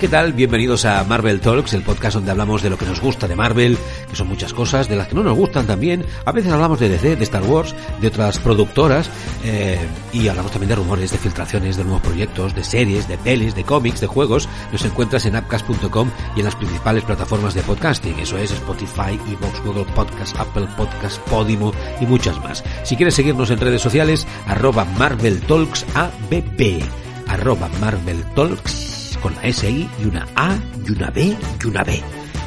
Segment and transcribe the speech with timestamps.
[0.00, 0.32] ¿Qué tal?
[0.32, 3.78] Bienvenidos a Marvel Talks, el podcast donde hablamos de lo que nos gusta de Marvel,
[4.08, 6.04] que son muchas cosas, de las que no nos gustan también.
[6.24, 9.08] A veces hablamos de DC, de Star Wars, de otras productoras,
[9.44, 9.78] eh,
[10.12, 13.64] y hablamos también de rumores, de filtraciones, de nuevos proyectos, de series, de pelis, de
[13.64, 14.48] cómics, de juegos.
[14.72, 18.18] Nos encuentras en appcast.com y en las principales plataformas de podcasting.
[18.18, 22.62] Eso es Spotify, Evox, Google Podcast, Apple Podcast, Podimo y muchas más.
[22.82, 26.82] Si quieres seguirnos en redes sociales, arroba Marvel Talks ABB,
[27.28, 28.85] arroba Marvel Talks
[29.22, 32.02] con la S y una A y una B y una B.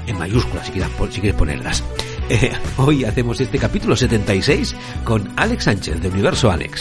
[0.07, 1.83] En mayúsculas, si quieres, si quieres ponerlas.
[2.31, 6.79] Eh, hoy hacemos este capítulo 76 con Alex Sánchez de Universo Alex.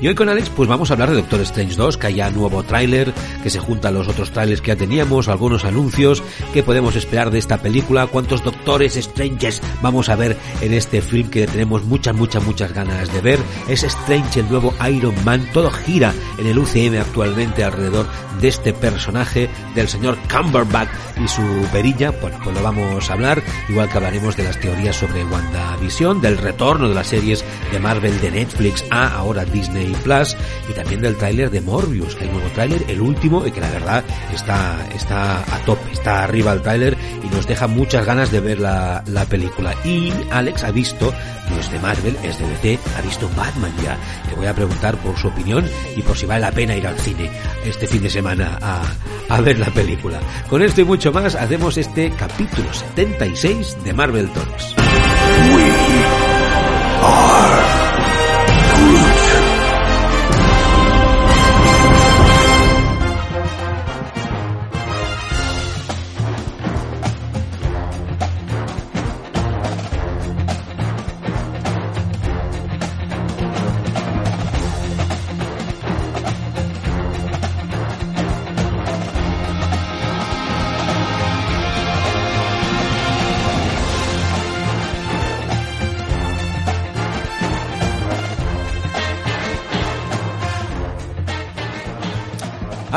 [0.00, 2.62] Y hoy con Alex pues vamos a hablar de Doctor Strange 2, que haya nuevo
[2.62, 6.94] tráiler, que se junta a los otros trailers que ya teníamos, algunos anuncios, qué podemos
[6.94, 11.84] esperar de esta película, cuántos Doctores Stranges vamos a ver en este film que tenemos
[11.84, 13.40] muchas, muchas, muchas ganas de ver.
[13.68, 18.06] Es Strange el nuevo Iron Man, todo gira en el UCM actualmente alrededor
[18.40, 23.42] de este personaje, del señor Cumberbatch y su perilla, bueno, pues lo vamos a hablar,
[23.68, 28.20] igual que hablaremos de las teorías sobre WandaVision, del retorno de las series de Marvel
[28.20, 30.36] de Netflix a ahora Disney Plus
[30.68, 32.16] y también del tráiler de Morbius.
[32.20, 36.24] Hay un nuevo tráiler, el último, y que la verdad está, está a tope, está
[36.24, 39.74] arriba el tráiler y nos deja muchas ganas de ver la, la película.
[39.84, 41.12] Y Alex ha visto,
[41.50, 43.96] no es de Marvel, es de DC, ha visto Batman ya.
[44.28, 45.64] Le voy a preguntar por su opinión
[45.96, 47.30] y por si vale la pena ir al cine
[47.64, 48.82] este fin de semana a,
[49.28, 50.20] a ver la película.
[50.48, 54.87] Con esto y mucho más hacemos este capítulo 76 de Marvel Talks.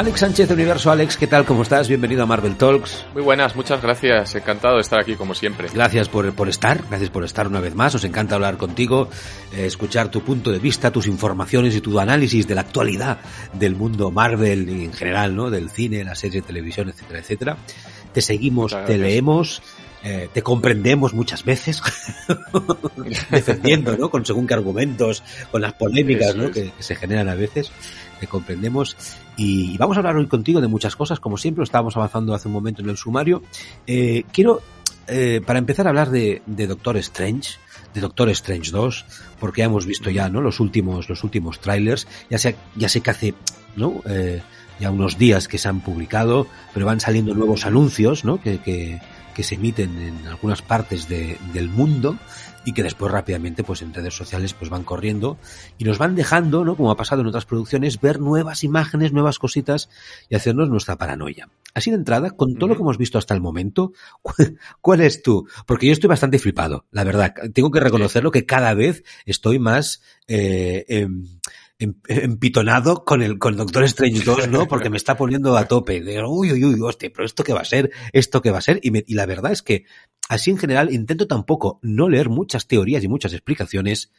[0.01, 1.45] Alex Sánchez de Universo Alex, ¿qué tal?
[1.45, 1.87] ¿Cómo estás?
[1.87, 3.05] Bienvenido a Marvel Talks.
[3.13, 4.33] Muy buenas, muchas gracias.
[4.33, 5.67] Encantado de estar aquí como siempre.
[5.71, 7.93] Gracias por, por estar, gracias por estar una vez más.
[7.93, 9.09] Nos encanta hablar contigo,
[9.53, 13.19] eh, escuchar tu punto de vista, tus informaciones y tu análisis de la actualidad
[13.53, 15.51] del mundo Marvel y en general, ¿no?
[15.51, 17.57] Del cine, la serie de televisión, etcétera, etcétera.
[18.11, 19.61] Te seguimos, te leemos.
[20.03, 21.81] Eh, te comprendemos muchas veces
[23.29, 24.09] defendiendo, ¿no?
[24.09, 26.49] Con según qué argumentos, con las polémicas, ¿no?
[26.51, 27.71] Que, que, se generan a veces,
[28.21, 28.95] te comprendemos.
[29.35, 32.47] Y, vamos a hablar hoy contigo de muchas cosas, como siempre, lo estábamos avanzando hace
[32.47, 33.41] un momento en el sumario.
[33.87, 34.61] Eh, quiero,
[35.07, 37.57] eh, para empezar a hablar de, de, Doctor Strange,
[37.93, 39.05] de Doctor Strange 2,
[39.39, 40.41] porque ya hemos visto ya, ¿no?
[40.41, 43.33] Los últimos, los últimos trailers, ya sé, ya sé que hace,
[43.75, 44.01] ¿no?
[44.05, 44.41] Eh,
[44.79, 48.41] ya unos días que se han publicado, pero van saliendo nuevos anuncios, ¿no?
[48.41, 48.99] Que, que,
[49.33, 52.17] que se emiten en algunas partes de, del mundo
[52.65, 55.37] y que después rápidamente pues en redes sociales pues van corriendo
[55.77, 56.75] y nos van dejando, ¿no?
[56.75, 59.89] Como ha pasado en otras producciones, ver nuevas imágenes, nuevas cositas
[60.29, 61.49] y hacernos nuestra paranoia.
[61.73, 63.93] Así de entrada, con todo lo que hemos visto hasta el momento,
[64.81, 65.47] ¿cuál es tú?
[65.65, 67.33] Porque yo estoy bastante flipado, la verdad.
[67.53, 71.07] Tengo que reconocerlo que cada vez estoy más eh, eh,
[72.07, 74.67] empitonado con el, con Doctor Strange 2, ¿no?
[74.67, 76.01] Porque me está poniendo a tope.
[76.01, 78.61] De, uy, uy, uy, hostia, pero esto qué va a ser, esto qué va a
[78.61, 78.79] ser.
[78.83, 79.85] Y, me, y la verdad es que,
[80.29, 84.11] así en general, intento tampoco no leer muchas teorías y muchas explicaciones,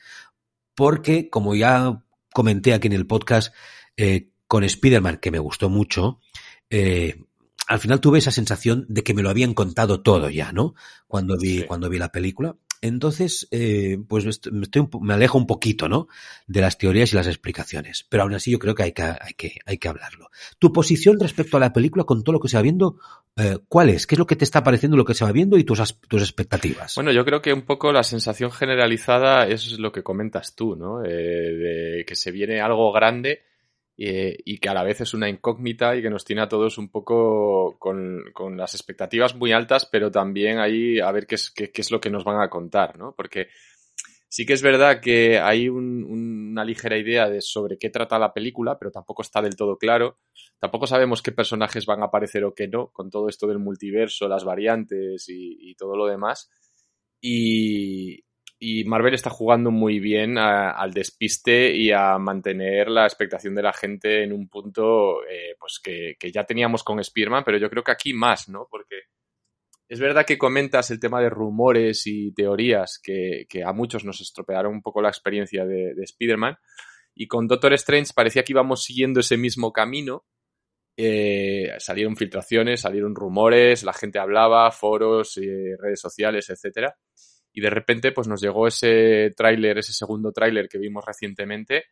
[0.74, 3.54] porque, como ya comenté aquí en el podcast,
[3.96, 6.20] eh, con Spider-Man, que me gustó mucho,
[6.68, 7.22] eh,
[7.68, 10.74] al final tuve esa sensación de que me lo habían contado todo ya, ¿no?
[11.06, 11.64] Cuando vi, sí.
[11.64, 12.56] cuando vi la película.
[12.82, 16.08] Entonces, eh, pues me, estoy, me alejo un poquito, ¿no?
[16.48, 18.04] De las teorías y las explicaciones.
[18.08, 20.30] Pero aún así yo creo que hay que, hay que, hay que hablarlo.
[20.58, 22.96] Tu posición respecto a la película con todo lo que se va viendo,
[23.36, 24.08] eh, ¿cuál es?
[24.08, 26.22] ¿Qué es lo que te está pareciendo lo que se va viendo y tus, tus
[26.22, 26.96] expectativas?
[26.96, 31.04] Bueno, yo creo que un poco la sensación generalizada es lo que comentas tú, ¿no?
[31.04, 33.51] Eh, de que se viene algo grande
[33.98, 36.78] eh, y que a la vez es una incógnita y que nos tiene a todos
[36.78, 41.50] un poco con, con las expectativas muy altas, pero también ahí a ver qué es,
[41.50, 43.14] qué, es, lo que nos van a contar, ¿no?
[43.16, 43.48] Porque
[44.32, 48.78] Sí que es verdad que hay una ligera idea de sobre qué trata la película,
[48.78, 50.20] pero tampoco está del todo claro.
[50.58, 54.28] Tampoco sabemos qué personajes van a aparecer o qué no, con todo esto del multiverso,
[54.28, 56.50] las variantes y, todo lo demás.
[57.20, 58.24] Y,
[58.86, 64.22] Marvel está jugando muy bien al despiste y a mantener la expectación de la gente
[64.22, 67.92] en un punto eh, pues que, que, ya teníamos con Spearman, pero yo creo que
[67.92, 68.68] aquí más, ¿no?
[68.70, 68.96] Porque
[69.92, 74.72] es verdad que comentas el tema de rumores y teorías que, a muchos nos estropearon
[74.72, 76.56] un poco la experiencia de, de Spider-Man.
[77.14, 80.24] Y con Doctor Strange parecía que íbamos siguiendo ese mismo camino.
[80.96, 86.96] Eh, salieron filtraciones, salieron rumores, la gente hablaba, foros, eh, redes sociales, etcétera.
[87.52, 91.84] Y de repente, pues nos llegó ese tráiler, ese segundo tráiler que vimos recientemente,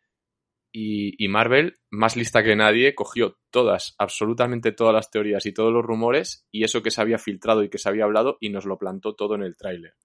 [0.73, 5.83] y, Marvel, más lista que nadie, cogió todas, absolutamente todas las teorías y todos los
[5.83, 8.77] rumores y eso que se había filtrado y que se había hablado y nos lo
[8.77, 9.95] plantó todo en el tráiler.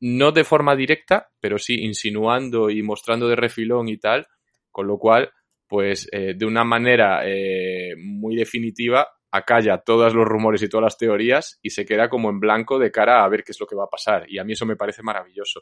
[0.00, 4.28] No de forma directa, pero sí insinuando y mostrando de refilón y tal,
[4.70, 5.32] con lo cual,
[5.66, 10.98] pues eh, de una manera eh, muy definitiva, acalla todos los rumores y todas las
[10.98, 13.76] teorías y se queda como en blanco de cara a ver qué es lo que
[13.76, 14.24] va a pasar.
[14.28, 15.60] Y a mí eso me parece maravilloso.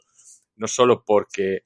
[0.55, 1.65] No solo porque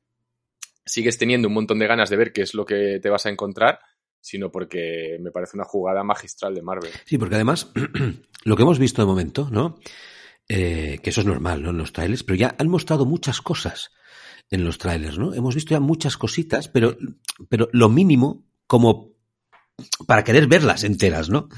[0.86, 3.30] sigues teniendo un montón de ganas de ver qué es lo que te vas a
[3.30, 3.80] encontrar,
[4.20, 6.92] sino porque me parece una jugada magistral de Marvel.
[7.06, 7.72] Sí, porque además,
[8.44, 9.80] lo que hemos visto de momento, ¿no?
[10.48, 11.70] Eh, que eso es normal, ¿no?
[11.70, 13.92] En los trailers, pero ya han mostrado muchas cosas
[14.50, 15.34] en los trailers, ¿no?
[15.34, 16.98] Hemos visto ya muchas cositas, pero,
[17.48, 19.11] pero lo mínimo como
[20.06, 21.50] para querer verlas enteras, ¿no?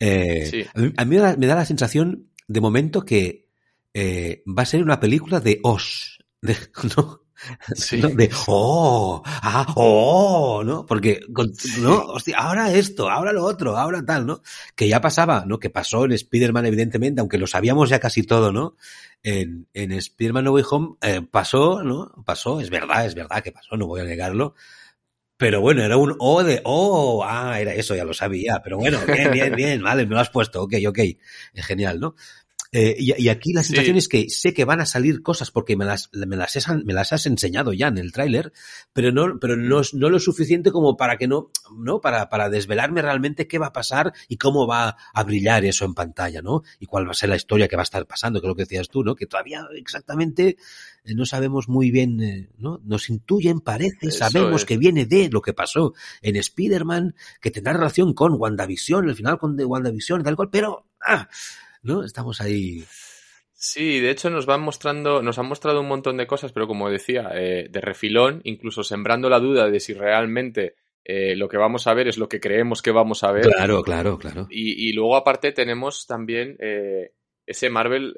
[0.00, 3.48] Eh, a mí, me, da, la sensación, de momento, que
[3.94, 6.18] eh, va a ser una película de Oz,
[6.96, 7.26] ¿no?
[7.74, 8.00] Sí.
[8.00, 10.86] De, oh, ah, oh, ¿no?
[10.86, 11.20] Porque,
[11.80, 11.98] ¿no?
[12.06, 14.40] Hostia, ahora esto, ahora lo otro, ahora tal, ¿no?
[14.74, 15.58] Que ya pasaba, ¿no?
[15.58, 18.76] Que pasó en Spider-Man, evidentemente, aunque lo sabíamos ya casi todo, ¿no?
[19.22, 22.12] En, en Spider-Man No Way Home eh, pasó, ¿no?
[22.24, 24.54] Pasó, es verdad, es verdad que pasó, no voy a negarlo.
[25.36, 28.60] Pero bueno, era un oh de oh, ah, era eso, ya lo sabía.
[28.64, 30.98] Pero bueno, bien, bien, bien, vale, me lo has puesto, ok, ok.
[31.54, 32.14] Es genial, ¿no?
[32.78, 35.84] Eh, y, aquí la sensación es que sé que van a salir cosas porque me
[35.84, 38.52] las, me las, me las has enseñado ya en el tráiler,
[38.92, 43.02] pero no, pero no, no lo suficiente como para que no, no, para, para desvelarme
[43.02, 46.64] realmente qué va a pasar y cómo va a brillar eso en pantalla, ¿no?
[46.78, 48.56] Y cuál va a ser la historia que va a estar pasando, que es lo
[48.56, 49.14] que decías tú, ¿no?
[49.14, 50.56] Que todavía exactamente eh,
[51.14, 52.80] no sabemos muy bien, eh, ¿no?
[52.84, 58.14] Nos intuyen, parece, sabemos que viene de lo que pasó en Spider-Man, que tendrá relación
[58.14, 61.28] con WandaVision, el final con de WandaVision, tal cual, pero, ah,
[61.82, 62.04] ¿no?
[62.04, 62.84] Estamos ahí.
[63.58, 66.90] Sí, de hecho nos van mostrando, nos han mostrado un montón de cosas, pero como
[66.90, 70.74] decía, eh, de refilón, incluso sembrando la duda de si realmente
[71.04, 73.44] eh, lo que vamos a ver es lo que creemos que vamos a ver.
[73.44, 74.46] Claro, claro, claro.
[74.50, 77.12] Y, luego aparte tenemos también eh,
[77.46, 78.14] ese Marvel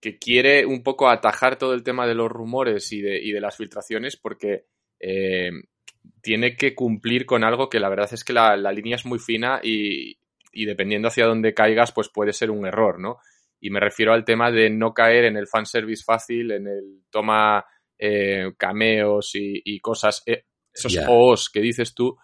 [0.00, 3.40] que quiere un poco atajar todo el tema de los rumores y de, y de
[3.40, 4.66] las filtraciones porque
[6.22, 9.18] tiene que cumplir con algo que la verdad es que la, la línea es muy
[9.18, 10.18] fina y,
[10.52, 13.18] y dependiendo hacia dónde caigas, pues puede ser un error, ¿no?
[13.60, 17.64] Y me refiero al tema de no caer en el fanservice fácil, en el toma
[17.98, 22.16] eh, cameos y, cosas, eh, esos os que dices tú,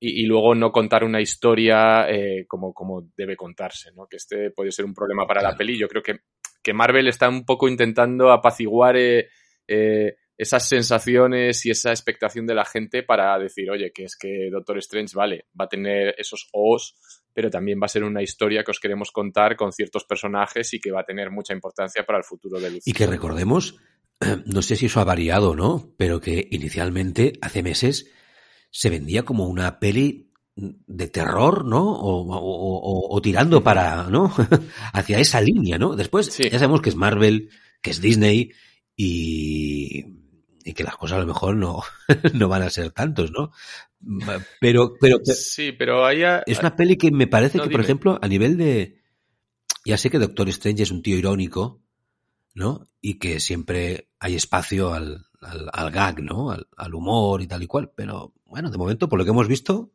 [0.00, 4.06] y, luego no contar una historia eh, como, como debe contarse, ¿no?
[4.06, 5.78] Que este puede ser un problema para la peli.
[5.78, 6.18] Yo creo que,
[6.64, 8.96] que Marvel está un poco intentando apaciguar
[10.36, 14.78] esas sensaciones y esa expectación de la gente para decir, oye, que es que Doctor
[14.78, 16.96] Strange, vale, va a tener esos os,
[17.32, 20.80] pero también va a ser una historia que os queremos contar con ciertos personajes y
[20.80, 23.76] que va a tener mucha importancia para el futuro del Y que recordemos,
[24.46, 28.10] no sé si eso ha variado o no, pero que inicialmente, hace meses,
[28.70, 30.23] se vendía como una peli
[30.56, 31.82] de terror, ¿no?
[31.84, 34.32] O, tirando para, ¿no?
[34.92, 35.96] Hacia esa línea, ¿no?
[35.96, 38.52] Después ya sabemos que es Marvel, que es Disney
[38.96, 40.04] y
[40.64, 41.82] y que las cosas a lo mejor no,
[42.32, 43.52] no van a ser tantos, ¿no?
[44.60, 48.56] Pero, pero, sí, pero es una peli que me parece que, por ejemplo, a nivel
[48.56, 49.02] de,
[49.84, 51.82] ya sé que Doctor Strange es un tío irónico,
[52.54, 52.88] ¿no?
[53.00, 56.50] Y que siempre hay espacio al, al, gag, ¿no?
[56.50, 57.92] Al, al, humor y tal y cual.
[57.94, 59.92] Pero bueno, de momento, por lo que hemos visto,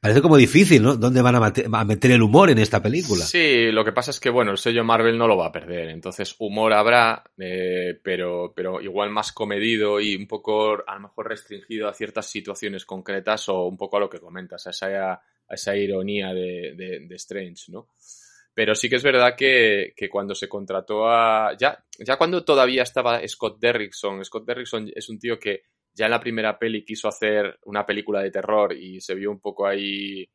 [0.00, 0.96] parece como difícil, ¿no?
[0.96, 3.24] ¿Dónde van a, meter el humor en esta película?
[3.24, 5.88] Sí, lo que pasa es que, bueno, el sello Marvel no lo va a perder.
[5.90, 11.28] Entonces, humor habrá, eh, pero, pero igual más comedido y un poco, a lo mejor
[11.28, 15.22] restringido a ciertas situaciones concretas o un poco a lo que comentas, a esa, a
[15.48, 17.88] esa ironía de, de, de Strange, ¿no?
[18.60, 21.56] Pero sí que es verdad que, cuando se contrató a.
[21.56, 25.62] Ya, ya cuando todavía estaba Scott Derrickson, Scott Derrickson es un tío que
[25.92, 29.40] ya en la primera peli quiso hacer una película de terror y se vio un
[29.40, 30.28] poco ahí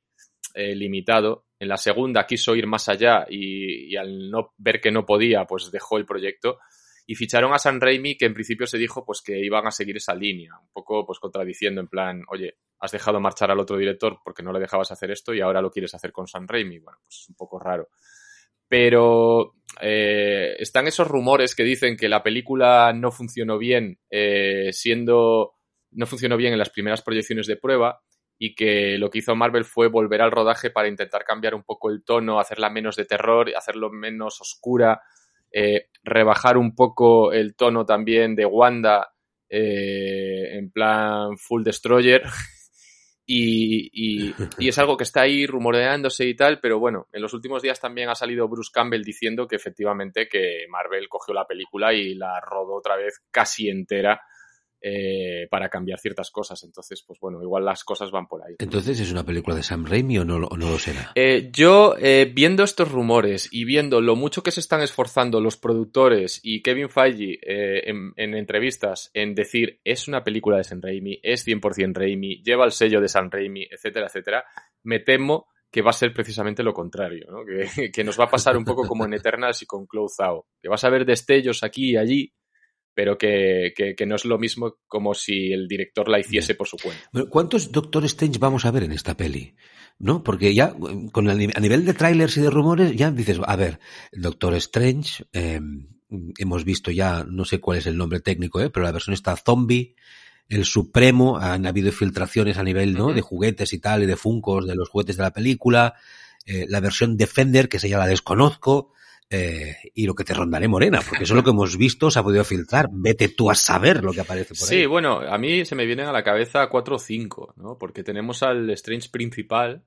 [0.53, 1.47] eh, limitado.
[1.59, 5.71] En la segunda quiso ir más allá y, al no ver que no podía, pues
[5.71, 6.59] dejó el proyecto.
[7.07, 9.97] y ficharon a San Raimi que en principio se dijo pues que iban a seguir
[9.97, 14.19] esa línea, un poco pues contradiciendo en plan, oye, has dejado marchar al otro director
[14.23, 16.97] porque no le dejabas hacer esto y ahora lo quieres hacer con San Raimi, bueno,
[17.03, 17.89] pues es un poco raro.
[18.67, 25.55] Pero eh, están esos rumores que dicen que la película no funcionó bien eh, siendo
[25.91, 28.01] no funcionó bien en las primeras proyecciones de prueba
[28.37, 31.89] y que lo que hizo Marvel fue volver al rodaje para intentar cambiar un poco
[31.89, 35.01] el tono, hacerla menos de terror, hacerlo menos oscura,
[35.51, 39.13] eh, rebajar un poco el tono también de Wanda
[39.49, 42.23] eh, en plan Full Destroyer.
[43.27, 47.33] Y, y, y, es algo que está ahí rumoreándose y tal, pero bueno, en los
[47.33, 51.91] últimos días también ha salido Bruce Campbell diciendo que efectivamente que Marvel cogió la película
[51.91, 54.21] y la rodó otra vez casi entera
[54.87, 56.63] eh, para cambiar ciertas cosas.
[56.63, 58.53] Entonces, pues bueno, igual las cosas van por ahí.
[58.59, 61.11] Entonces, ¿es una película de Sam Raimi o no, o no lo será?
[61.15, 65.57] Eh, yo, eh, viendo estos rumores y viendo lo mucho que se están esforzando los
[65.57, 71.19] productores y Kevin Feige en, en, entrevistas en decir es una película de Sam Raimi,
[71.23, 74.45] es 100% Raimi, lleva el sello de Sam Raimi, etcétera, etcétera,
[74.83, 77.43] me temo que va a ser precisamente lo contrario, ¿no?
[77.43, 80.45] que, que, nos va a pasar un poco como en Eternals y con Close Out,
[80.61, 82.33] que vas a ver destellos aquí y allí,
[82.95, 86.67] pero que, que, que, no es lo mismo como si el director la hiciese por
[86.67, 87.29] su cuenta.
[87.29, 89.55] ¿Cuántos Doctor Strange vamos a ver en esta peli?
[89.99, 90.23] ¿No?
[90.23, 90.73] Porque ya
[91.11, 93.79] con el, a nivel de trailers y de rumores ya dices, a ver,
[94.11, 95.59] Doctor Strange, eh,
[96.37, 98.69] hemos visto ya, no sé cuál es el nombre técnico, ¿eh?
[98.69, 99.95] pero la versión está zombie,
[100.47, 103.07] el Supremo, han habido filtraciones a nivel ¿no?
[103.07, 103.15] Uh -huh.
[103.15, 105.95] de juguetes y tal, y de funcos de los juguetes de la película,
[106.45, 108.93] eh, la versión Defender, que se ya la desconozco,
[109.29, 112.19] eh, y lo que te rondaré morena, porque eso es lo que hemos visto, se
[112.19, 112.87] ha podido filtrar.
[112.91, 114.81] Vete tú a saber lo que aparece por sí, ahí.
[114.81, 117.77] Sí, bueno, a mí se me vienen a la cabeza cuatro o cinco, ¿no?
[117.77, 119.83] Porque tenemos al Strange principal,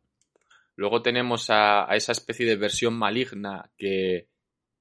[0.74, 4.26] luego tenemos a, a esa especie de versión maligna que,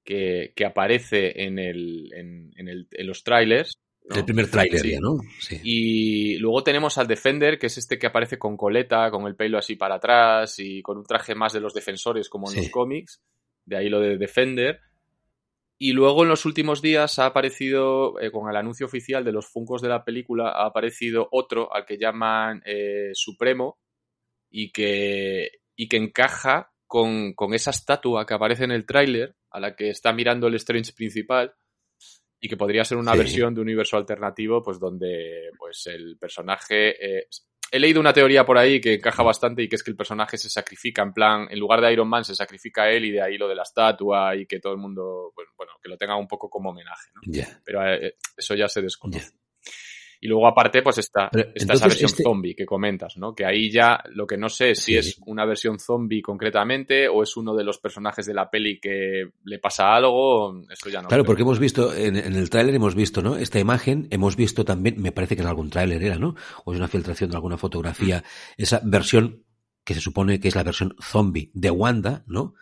[0.03, 3.77] que, que aparece en, el, en, en, el, en los trailers.
[4.09, 4.15] ¿no?
[4.15, 4.97] El primer tráiler sí.
[4.99, 5.19] ¿no?
[5.39, 5.59] Sí.
[5.63, 9.59] Y luego tenemos al Defender, que es este que aparece con coleta, con el pelo
[9.59, 12.61] así para atrás y con un traje más de los defensores como en sí.
[12.61, 13.21] los cómics
[13.67, 14.79] de ahí lo de Defender.
[15.77, 19.47] Y luego en los últimos días ha aparecido, eh, con el anuncio oficial de los
[19.47, 23.77] Funcos de la película, ha aparecido otro al que llaman eh, Supremo
[24.50, 29.59] y que, y que encaja con, con, esa estatua que aparece en el tráiler, a
[29.59, 31.53] la que está mirando el Strange principal,
[32.39, 33.17] y que podría ser una sí.
[33.19, 37.27] versión de un universo alternativo, pues donde pues el personaje eh,
[37.71, 40.38] he leído una teoría por ahí que encaja bastante y que es que el personaje
[40.38, 43.21] se sacrifica, en plan, en lugar de Iron Man se sacrifica a él y de
[43.21, 46.15] ahí lo de la estatua y que todo el mundo, bueno, bueno que lo tenga
[46.15, 47.21] un poco como homenaje, ¿no?
[47.31, 47.62] Yeah.
[47.63, 49.19] Pero eh, eso ya se desconoce.
[49.19, 49.47] Yeah.
[50.19, 52.24] Y luego aparte pues está, Pero, está esa versión este...
[52.24, 53.36] zombie que comentas, ¿no?
[53.36, 57.24] Que ahí ya lo que no sé es si es una versión zombie concretamente o
[57.24, 61.07] es uno de los personajes de la peli que le pasa algo, eso ya no
[61.07, 61.25] Claro, creo.
[61.25, 63.38] porque hemos visto, en, en el tráiler hemos visto, ¿no?
[63.38, 66.36] Esta imagen, hemos visto también, me parece que en algún tráiler era, ¿no?
[66.65, 68.62] O es una filtración de alguna fotografía, mm.
[68.62, 69.43] esa versión
[69.83, 72.55] que se supone que es la versión zombie de Wanda, ¿no?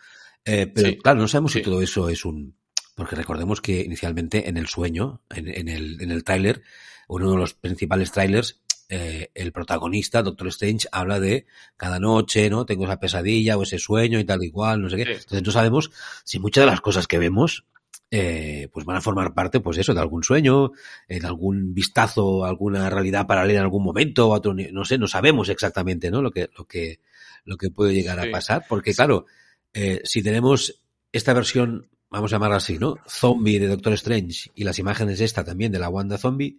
[0.44, 0.98] Eh, pero sí.
[0.98, 1.58] claro, no sabemos sí.
[1.58, 2.55] si todo eso es un...
[2.96, 6.62] Porque recordemos que inicialmente en el sueño, en, en el, en el tráiler,
[7.06, 12.66] uno de los principales trailers, eh, el protagonista, Doctor Strange, habla de cada noche, ¿no?
[12.66, 15.04] Tengo esa pesadilla o ese sueño y tal y cual, no sé qué.
[15.04, 15.12] Sí.
[15.12, 15.90] Entonces no sabemos
[16.24, 17.66] si muchas de las cosas que vemos
[18.10, 20.72] eh, pues van a formar parte, pues eso, de algún sueño,
[21.08, 26.10] de algún vistazo, alguna realidad paralela en algún momento, otro, no sé, no sabemos exactamente,
[26.10, 26.22] ¿no?
[26.22, 27.00] Lo que, lo que,
[27.44, 28.28] lo que puede llegar sí.
[28.28, 29.26] a pasar, porque claro,
[29.74, 32.96] eh, si tenemos esta versión, vamos a llamarla así, ¿no?
[33.06, 36.58] Zombie de Doctor Strange y las imágenes esta también de la Wanda Zombie,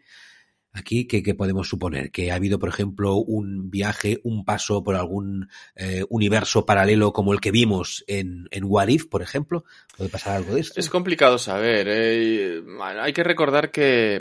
[0.73, 2.11] Aquí, ¿qué, ¿qué, podemos suponer?
[2.11, 7.33] ¿Que ha habido, por ejemplo, un viaje, un paso por algún eh, universo paralelo como
[7.33, 9.63] el que vimos en, en What If, por ejemplo?
[9.97, 10.79] ¿Puede pasar algo de esto?
[10.79, 11.87] Es complicado saber.
[11.89, 12.61] Eh.
[12.79, 14.19] Hay que recordar que,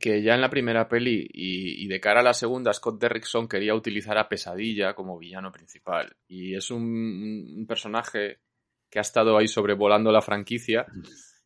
[0.00, 3.76] que ya en la primera peli y, de cara a la segunda, Scott Derrickson quería
[3.76, 6.16] utilizar a Pesadilla como villano principal.
[6.26, 8.38] Y es un personaje
[8.94, 10.86] que ha estado ahí sobrevolando la franquicia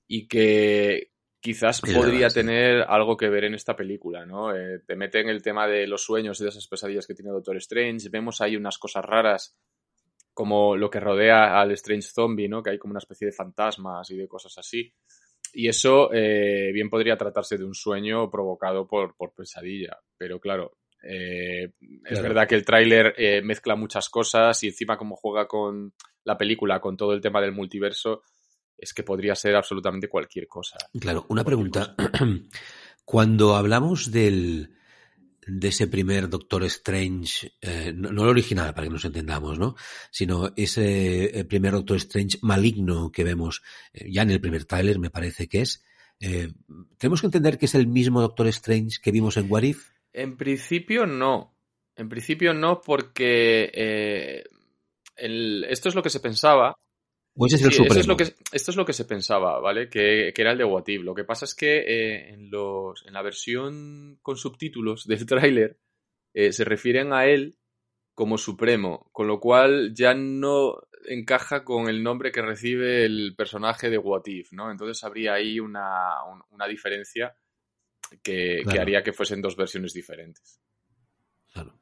[0.06, 4.54] y que quizás podría tener algo que ver en esta película, ¿no?
[4.54, 7.30] Eh, te mete en el tema de los sueños y de esas pesadillas que tiene
[7.30, 8.10] Doctor Strange.
[8.10, 9.56] Vemos ahí unas cosas raras
[10.34, 12.62] como lo que rodea al Strange Zombie, ¿no?
[12.62, 14.92] Que hay como una especie de fantasmas y de cosas así.
[15.54, 19.96] Y eso eh, bien podría tratarse de un sueño provocado por, por pesadilla.
[20.18, 22.16] Pero claro, eh, claro.
[22.16, 26.36] es verdad que el tráiler eh, mezcla muchas cosas y encima como juega con la
[26.36, 28.22] película, con todo el tema del multiverso,
[28.76, 30.76] es que podría ser absolutamente cualquier cosa.
[30.98, 31.94] Claro, una pregunta.
[33.04, 34.74] Cuando hablamos del,
[35.46, 39.76] de ese primer Doctor Strange, eh, no, no, el original, para que nos entendamos, ¿no?
[40.10, 43.62] Sino ese primer Doctor Strange maligno que vemos
[43.94, 45.84] ya en el primer tráiler, me parece que es,
[46.98, 49.97] ¿Tenemos que entender que es el mismo Doctor Strange que vimos en What If?
[50.22, 51.54] En principio no.
[51.96, 54.44] En principio no, porque eh,
[55.16, 56.74] el, esto es lo que se pensaba.
[57.36, 59.60] ¿O ese es el Sí, eso es lo que, esto es lo que se pensaba,
[59.60, 59.88] ¿vale?
[59.88, 61.02] Que, que era el de What If.
[61.02, 65.78] Lo que pasa es que eh, en, los, en la versión con subtítulos del tráiler
[66.34, 67.56] eh, se refieren a él
[68.14, 73.88] como Supremo, con lo cual ya no encaja con el nombre que recibe el personaje
[73.90, 74.70] de What If, ¿no?
[74.72, 77.36] Entonces habría ahí una, un- una diferencia
[78.22, 80.60] que, que haría que fuesen dos versiones diferentes.
[81.52, 81.80] Claro.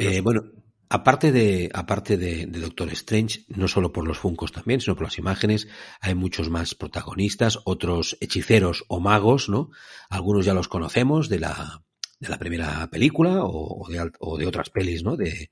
[0.00, 0.50] Eh, bueno,
[0.88, 5.04] aparte de, aparte de, de Doctor Strange, no solo por los funcos también, sino por
[5.04, 5.68] las imágenes,
[6.00, 9.70] hay muchos más protagonistas, otros hechiceros o magos, ¿no?
[10.08, 11.84] Algunos ya los conocemos de la,
[12.20, 15.16] de la primera película o, o de, o de otras pelis, ¿no?
[15.16, 15.50] De,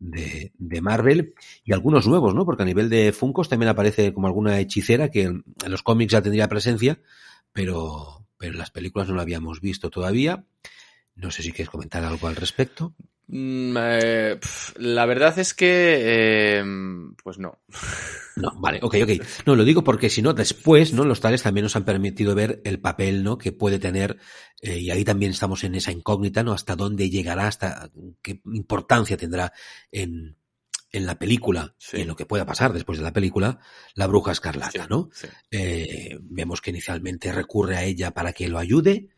[0.00, 2.44] de, de Marvel y algunos nuevos, ¿no?
[2.44, 6.22] Porque a nivel de funcos también aparece como alguna hechicera que en los cómics ya
[6.22, 7.00] tendría presencia,
[7.52, 10.46] pero, pero las películas no la habíamos visto todavía.
[11.14, 12.94] No sé si quieres comentar algo al respecto.
[13.26, 14.40] Mm, eh,
[14.76, 16.64] la verdad es que, eh,
[17.22, 17.60] pues no.
[18.36, 19.10] No, vale, ok, ok.
[19.44, 21.04] No, lo digo porque si no, después, ¿no?
[21.04, 23.36] Los tales también nos han permitido ver el papel, ¿no?
[23.36, 24.16] Que puede tener,
[24.62, 26.52] eh, y ahí también estamos en esa incógnita, ¿no?
[26.52, 27.90] Hasta dónde llegará, hasta
[28.22, 29.52] qué importancia tendrá
[29.92, 30.38] en,
[30.92, 31.98] en la película Sí.
[31.98, 33.58] y en lo que pueda pasar después de la película,
[33.94, 35.08] la bruja escarlata, Sí, ¿no?
[35.12, 35.26] sí.
[35.50, 39.08] Eh, vemos que inicialmente recurre a ella para que lo ayude,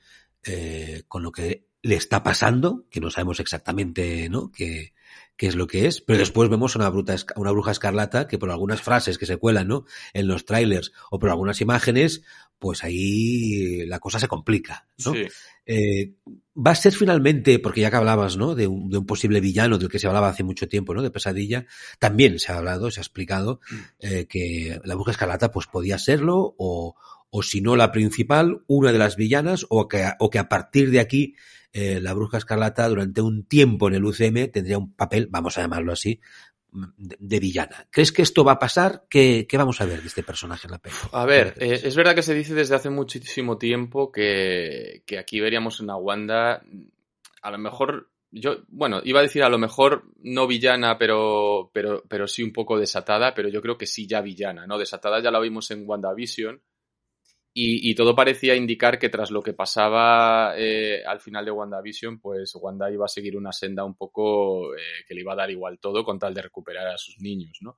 [0.45, 4.51] eh, con lo que le está pasando, que no sabemos exactamente, ¿no?
[4.53, 4.93] Qué,
[5.37, 8.39] qué es lo que es, pero después vemos a una, bruta, una bruja escarlata que
[8.39, 9.85] por algunas frases que se cuelan, ¿no?
[10.13, 12.23] En los trailers o por algunas imágenes,
[12.59, 15.15] pues ahí la cosa se complica, ¿no?
[15.15, 15.27] Sí.
[15.67, 16.13] Eh,
[16.57, 18.55] va a ser finalmente, porque ya que hablabas, ¿no?
[18.55, 21.03] De un, de un posible villano del que se hablaba hace mucho tiempo, ¿no?
[21.03, 21.67] De pesadilla,
[21.99, 23.61] también se ha hablado, se ha explicado
[23.99, 26.95] eh, que la bruja escarlata pues podía serlo o,
[27.31, 30.91] o si no la principal, una de las villanas o que, o que a partir
[30.91, 31.35] de aquí
[31.73, 35.63] eh, la bruja escarlata durante un tiempo en el UCM tendría un papel, vamos a
[35.63, 36.21] llamarlo así,
[36.73, 37.87] de, de villana.
[37.91, 39.05] ¿Crees que esto va a pasar?
[39.09, 40.95] ¿Qué, qué vamos a ver de este personaje en la peli?
[41.13, 45.41] A ver, eh, es verdad que se dice desde hace muchísimo tiempo que, que aquí
[45.41, 46.63] veríamos una Wanda,
[47.43, 52.03] a lo mejor, yo, bueno, iba a decir a lo mejor no villana, pero, pero,
[52.09, 54.79] pero sí un poco desatada, pero yo creo que sí ya villana, ¿no?
[54.79, 56.61] Desatada ya la vimos en WandaVision
[57.55, 62.55] y, todo parecía indicar que tras lo que pasaba eh, al final de WandaVision, pues
[62.55, 65.79] Wanda iba a seguir una senda un poco eh, que le iba a dar igual
[65.79, 67.77] todo con tal de recuperar a sus niños, ¿no?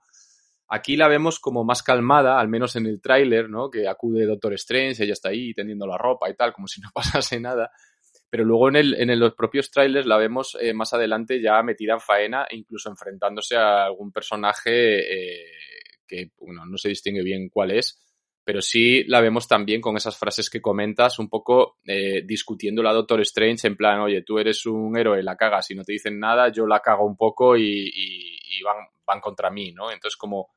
[0.68, 3.68] Aquí la vemos como más calmada, al menos en el tráiler, ¿no?
[3.68, 6.90] Que acude Doctor Strange, ella está ahí tendiendo la ropa y tal, como si no
[6.94, 7.70] pasase nada.
[8.30, 11.94] Pero luego en, el, en los propios trailers la vemos eh, más adelante ya metida
[11.94, 15.02] en faena, e incluso enfrentándose a algún personaje
[16.06, 18.04] que, bueno, no se distingue bien cuál es,
[18.44, 22.92] pero sí la vemos también con esas frases que comentas, un poco eh, discutiendo la
[22.92, 26.18] Doctor Strange en plan, oye, tú eres un héroe, la cagas y no te dicen
[26.20, 28.76] nada, yo la cago un poco y, y- y van,
[29.06, 29.90] van contra mí, ¿no?
[29.90, 30.50] Entonces como,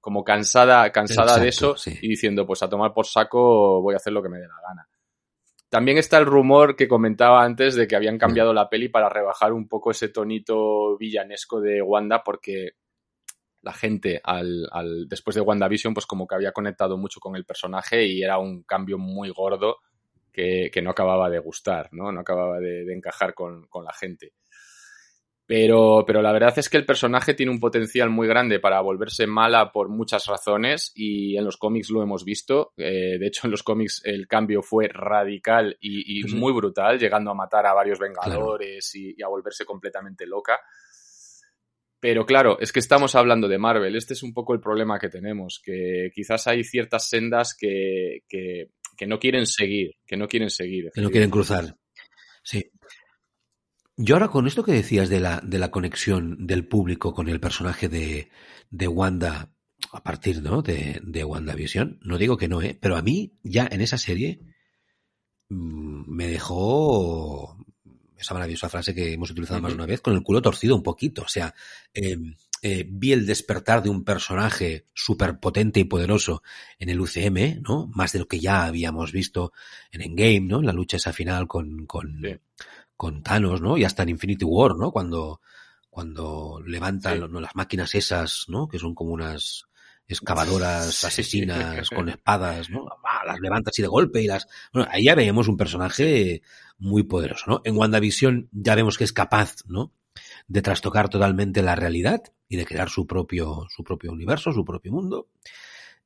[0.00, 1.98] como cansada, cansada de eso sí.
[2.02, 4.60] y diciendo, pues a tomar por saco voy a hacer lo que me dé la
[4.68, 4.88] gana.
[5.70, 9.52] También está el rumor que comentaba antes de que habían cambiado la peli para rebajar
[9.52, 12.74] un poco ese tonito villanesco de Wanda porque
[13.64, 17.44] la gente al, al- después de WandaVision pues como que había conectado mucho con el
[17.44, 19.78] personaje y era un cambio muy gordo
[20.32, 22.12] que, que no acababa de gustar, ¿no?
[22.12, 24.32] No acababa de, de encajar con, con la gente.
[25.46, 29.26] Pero, pero la verdad es que el personaje tiene un potencial muy grande para volverse
[29.26, 32.72] mala por muchas razones y en los cómics lo hemos visto.
[32.78, 37.34] Eh, de hecho, en los cómics el cambio fue radical y, muy brutal, llegando a
[37.34, 40.58] matar a varios Vengadores y, y a volverse completamente loca.
[42.04, 43.96] Pero claro, es que estamos hablando de Marvel.
[43.96, 49.06] Este es un poco el problema que tenemos, que quizás hay ciertas sendas que, que,
[49.06, 50.90] no quieren seguir, que no quieren seguir.
[50.92, 51.78] que no quieren cruzar.
[52.42, 52.70] Sí.
[53.96, 57.40] Yo ahora con esto que decías de la, de la conexión del público con el
[57.40, 58.28] personaje de,
[58.68, 59.54] de Wanda
[59.90, 60.60] a partir ¿no?
[60.60, 62.76] de, de WandaVision, no digo que no, ¿eh?
[62.78, 64.40] pero a mí ya en esa serie
[65.48, 67.56] mm, me dejó
[68.18, 70.82] esa maravillosa frase que hemos utilizado más de una vez, con el culo torcido un
[70.82, 71.22] poquito.
[71.22, 71.54] O sea,
[71.92, 72.16] eh,
[72.62, 76.42] eh, vi el despertar de un personaje súper potente y poderoso
[76.78, 77.88] en el UCM, ¿no?
[77.94, 79.52] Más de lo que ya habíamos visto
[79.92, 80.60] en Endgame, ¿no?
[80.60, 82.36] En la lucha esa final con, con, Sí.
[82.96, 83.76] con Thanos, ¿no?
[83.76, 84.92] Y hasta en Infinity War, ¿no?
[84.92, 85.40] Cuando,
[85.90, 87.20] cuando levantan Sí.
[87.20, 87.40] lo- ¿no?
[87.40, 88.66] las máquinas esas, ¿no?
[88.68, 89.64] Que son como unas
[90.06, 92.86] excavadoras asesinas con espadas, ¿no?
[93.04, 94.46] Ah, Las levanta así de golpe y las...
[94.72, 96.42] Bueno, ahí ya veíamos un personaje
[96.78, 97.60] muy poderoso, ¿no?
[97.64, 99.92] En WandaVision ya vemos que es capaz, ¿no?
[100.48, 104.92] De trastocar totalmente la realidad y de crear su propio, su propio universo, su propio
[104.92, 105.28] mundo.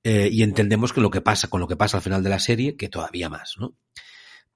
[0.04, 2.38] eh, y entendemos que lo que pasa con lo que pasa al final de la
[2.38, 3.74] serie, que todavía más, ¿no?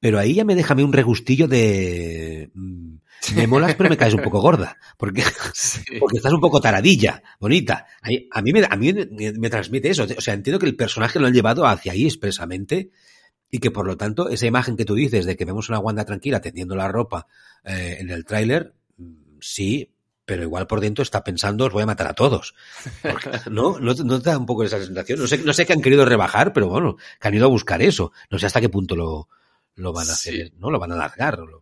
[0.00, 2.50] Pero ahí ya me deja un regustillo de...
[2.54, 2.94] mm,
[3.36, 4.76] Me molas, pero me caes un poco gorda.
[4.96, 5.22] Porque,
[6.00, 7.86] porque estás un poco taradilla, bonita.
[8.32, 10.04] A mí, me, a mí me, me transmite eso.
[10.16, 12.90] O sea, entiendo que el personaje lo han llevado hacia ahí expresamente
[13.52, 16.04] y que por lo tanto esa imagen que tú dices de que vemos una Wanda
[16.04, 17.28] tranquila tendiendo la ropa
[17.62, 19.92] eh, en el tráiler, mm, sí,
[20.24, 22.54] pero igual por dentro está pensando os voy a matar a todos.
[23.02, 23.78] Porque, ¿No?
[23.78, 25.20] ¿No, no te da un poco esa sensación?
[25.20, 27.82] No sé, no sé qué han querido rebajar, pero bueno, que han ido a buscar
[27.82, 28.12] eso.
[28.30, 29.28] No sé hasta qué punto lo,
[29.74, 30.30] lo van a Sí.
[30.30, 30.70] hacer, ¿no?
[30.70, 31.38] Lo van a alargar.
[31.38, 31.61] lo-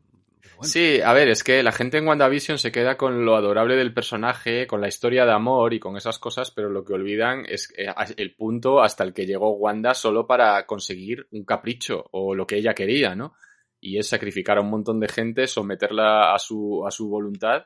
[0.61, 0.71] bueno.
[0.71, 3.93] Sí, a ver, es que la gente en WandaVision se queda con lo adorable del
[3.93, 7.73] personaje, con la historia de amor y con esas cosas, pero lo que olvidan es
[7.77, 12.47] eh, el punto hasta el que llegó Wanda solo para conseguir un capricho o lo
[12.47, 13.35] que ella quería, ¿no?
[13.81, 17.65] Y es sacrificar a un montón de gente, someterla a su, a su voluntad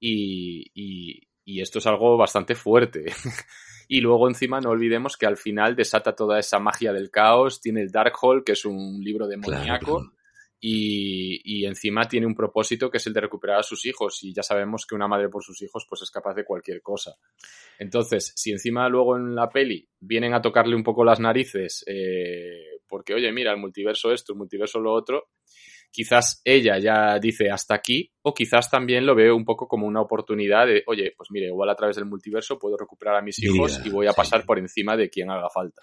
[0.00, 3.04] y, y- y esto es algo bastante fuerte.
[3.88, 7.82] y luego encima no olvidemos que al final desata toda esa magia del caos, tiene
[7.82, 9.98] el Darkhold, que es un libro demoníaco.
[9.98, 10.12] Claro,
[10.68, 14.34] Y, y encima tiene un propósito que es el de recuperar a sus hijos y
[14.34, 17.14] ya sabemos que una madre por sus hijos pues es capaz de cualquier cosa.
[17.78, 22.80] Entonces, si encima luego en la peli vienen a tocarle un poco las narices eh,
[22.88, 25.28] porque, oye, mira, el multiverso esto, el multiverso lo otro,
[25.90, 30.00] quizás ella ya dice hasta aquí o quizás también lo veo un poco como una
[30.00, 33.80] oportunidad de, oye, pues mira, igual a través del multiverso puedo recuperar a mis hijos
[33.84, 34.16] y voy a sí.
[34.16, 35.82] pasar por encima de quien haga falta.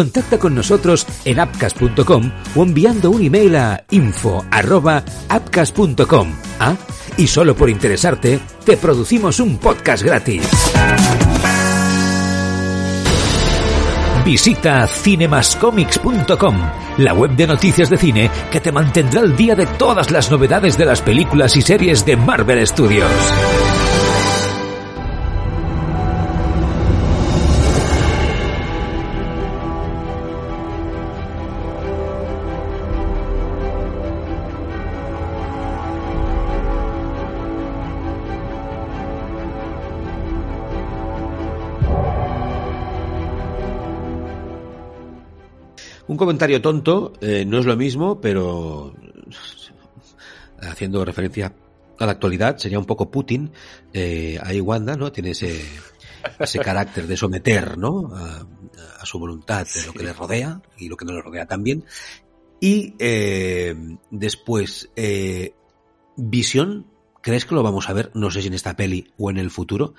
[0.00, 6.32] Contacta con nosotros en appcast.com o enviando un email a info@appcast.com.
[6.58, 6.74] ¿Ah?
[7.18, 10.48] Y solo por interesarte, te producimos un podcast gratis.
[14.24, 16.56] Visita cinemascomics.com,
[16.96, 20.78] la web de noticias de cine que te mantendrá al día de todas las novedades
[20.78, 23.10] de las películas y series de Marvel Studios.
[46.20, 48.94] Comentario tonto, eh, no es lo mismo, pero
[50.60, 51.52] haciendo referencia
[51.98, 53.50] a la actualidad, sería un poco Putin.
[53.92, 55.10] Eh, ahí Wanda, ¿no?
[55.10, 55.60] Tiene ese,
[56.38, 58.14] ese carácter de someter, ¿no?
[58.14, 58.46] A,
[59.00, 61.84] a su voluntad de lo que le rodea y lo que no le rodea también.
[62.60, 63.74] Y eh,
[64.10, 65.54] después, eh,
[66.16, 66.86] Visión,
[67.22, 68.10] ¿crees que lo vamos a ver?
[68.14, 69.94] No sé si en esta peli o en el futuro.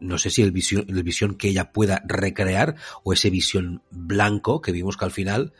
[0.00, 4.60] No sé si el visión, el visión que ella pueda recrear o ese visión blanco
[4.60, 5.52] que vimos que al final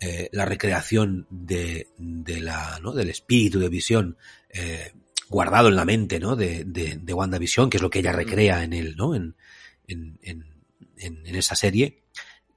[0.00, 2.92] eh, la recreación de, de la, ¿no?
[2.92, 4.18] del espíritu de visión
[4.50, 4.92] eh,
[5.28, 6.36] guardado en la mente ¿no?
[6.36, 9.14] de, de, de WandaVision, que es lo que ella recrea en él, ¿no?
[9.14, 9.36] En,
[9.88, 12.02] en, en, esa serie,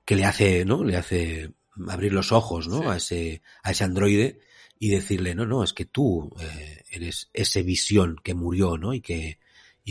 [0.06, 0.84] que le hace, ¿no?
[0.84, 1.52] Le hace
[1.88, 2.82] abrir los ojos, ¿no?
[2.82, 2.88] Sí.
[2.88, 4.40] A ese, a ese androide
[4.80, 8.94] y decirle, no, no, es que tú eh, eres ese visión que murió, ¿no?
[8.94, 9.40] Y que,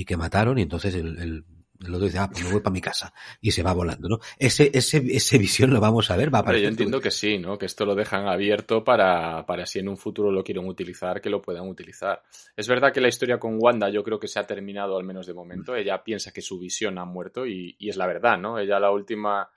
[0.01, 1.45] y que mataron, y entonces el, el,
[1.87, 4.19] el otro dice, ah, pues me voy para mi casa, y se va volando, ¿no?
[4.39, 6.65] Ese, ese, ese visión lo vamos a ver, va a aparecer.
[6.65, 7.57] yo entiendo que sí, ¿no?
[7.57, 11.31] Que esto lo dejan abierto para, para si en un futuro lo quieren utilizar, que
[11.31, 12.23] lo puedan utilizar.
[12.57, 15.27] Es verdad que la historia con Wanda yo creo que se ha terminado, al menos
[15.27, 15.75] de momento.
[15.77, 18.59] Ella piensa que su visión ha muerto y, y es la verdad, ¿no?
[18.59, 19.49] Ella la última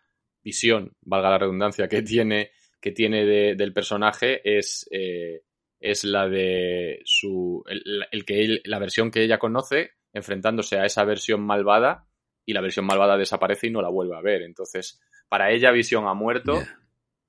[0.43, 5.43] visión, valga la redundancia, que tiene, que tiene de- del personaje es, eh,
[5.79, 7.63] es la de su.
[7.67, 12.07] El, el que él- la versión que ella conoce, enfrentándose a esa versión malvada,
[12.45, 14.41] y la versión malvada desaparece y no la vuelve a ver.
[14.41, 16.61] Entonces, para ella, visión ha muerto.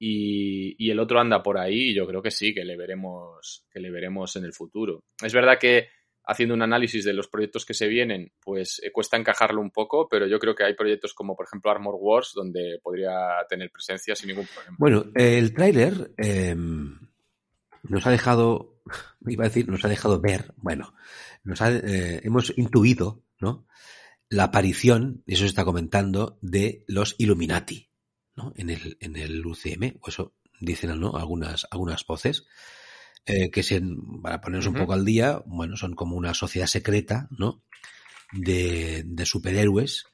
[0.04, 3.64] Y, y el otro anda por ahí y yo creo que sí, que le veremos,
[3.70, 5.04] que le veremos en el futuro.
[5.22, 5.90] Es verdad que
[6.24, 10.08] haciendo un análisis de los proyectos que se vienen, pues eh, cuesta encajarlo un poco,
[10.08, 13.12] pero yo creo que hay proyectos como por ejemplo Armor Wars donde podría
[13.48, 14.76] tener presencia sin ningún problema.
[14.78, 18.71] Bueno, el tráiler eh, nos ha dejado,
[19.26, 20.94] iba a decir, nos ha dejado ver, bueno,
[21.44, 23.66] nos ha, eh, hemos intuido, ¿no?
[24.28, 27.90] La aparición, y eso se está comentando, de los Illuminati,
[28.34, 28.52] ¿no?
[28.56, 31.16] En el, en el UCM, o eso dicen, ¿no?
[31.16, 32.46] Algunas, algunas voces,
[33.26, 33.82] eh, que se,
[34.22, 37.62] para ponernos un poco al día, bueno, son como una sociedad secreta, ¿no?
[38.32, 40.06] De, de superhéroes,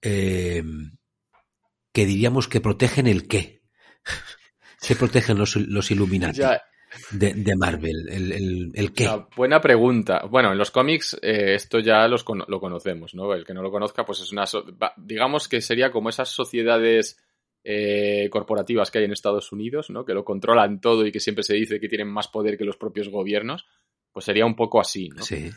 [0.00, 0.62] eh,
[1.92, 3.62] que diríamos que protegen el qué.
[4.80, 6.40] Se protegen los, los Illuminati
[7.12, 8.08] de, de, Marvel?
[8.08, 9.08] ¿El, el, el qué?
[9.36, 10.24] buena pregunta.
[10.28, 13.32] Bueno, en los cómics eh, esto ya los, lo conocemos, ¿no?
[13.34, 14.44] El que no lo conozca, pues es una...
[14.96, 17.18] digamos que sería como esas sociedades
[17.62, 20.04] eh, corporativas que hay en Estados Unidos, ¿no?
[20.04, 22.76] Que lo controlan todo y que siempre se dice que tienen más poder que los
[22.76, 23.66] propios gobiernos.
[24.12, 25.22] Pues sería un poco así, ¿no?
[25.22, 25.50] Sí.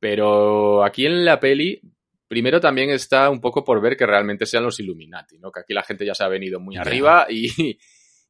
[0.00, 1.80] Pero aquí en la peli,
[2.28, 5.50] primero también está un poco por ver que realmente sean los Illuminati, ¿no?
[5.50, 7.78] Que aquí la gente ya se ha venido muy arriba y,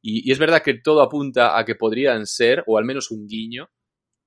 [0.01, 3.69] y, es verdad que todo apunta a que podrían ser, o al menos un guiño,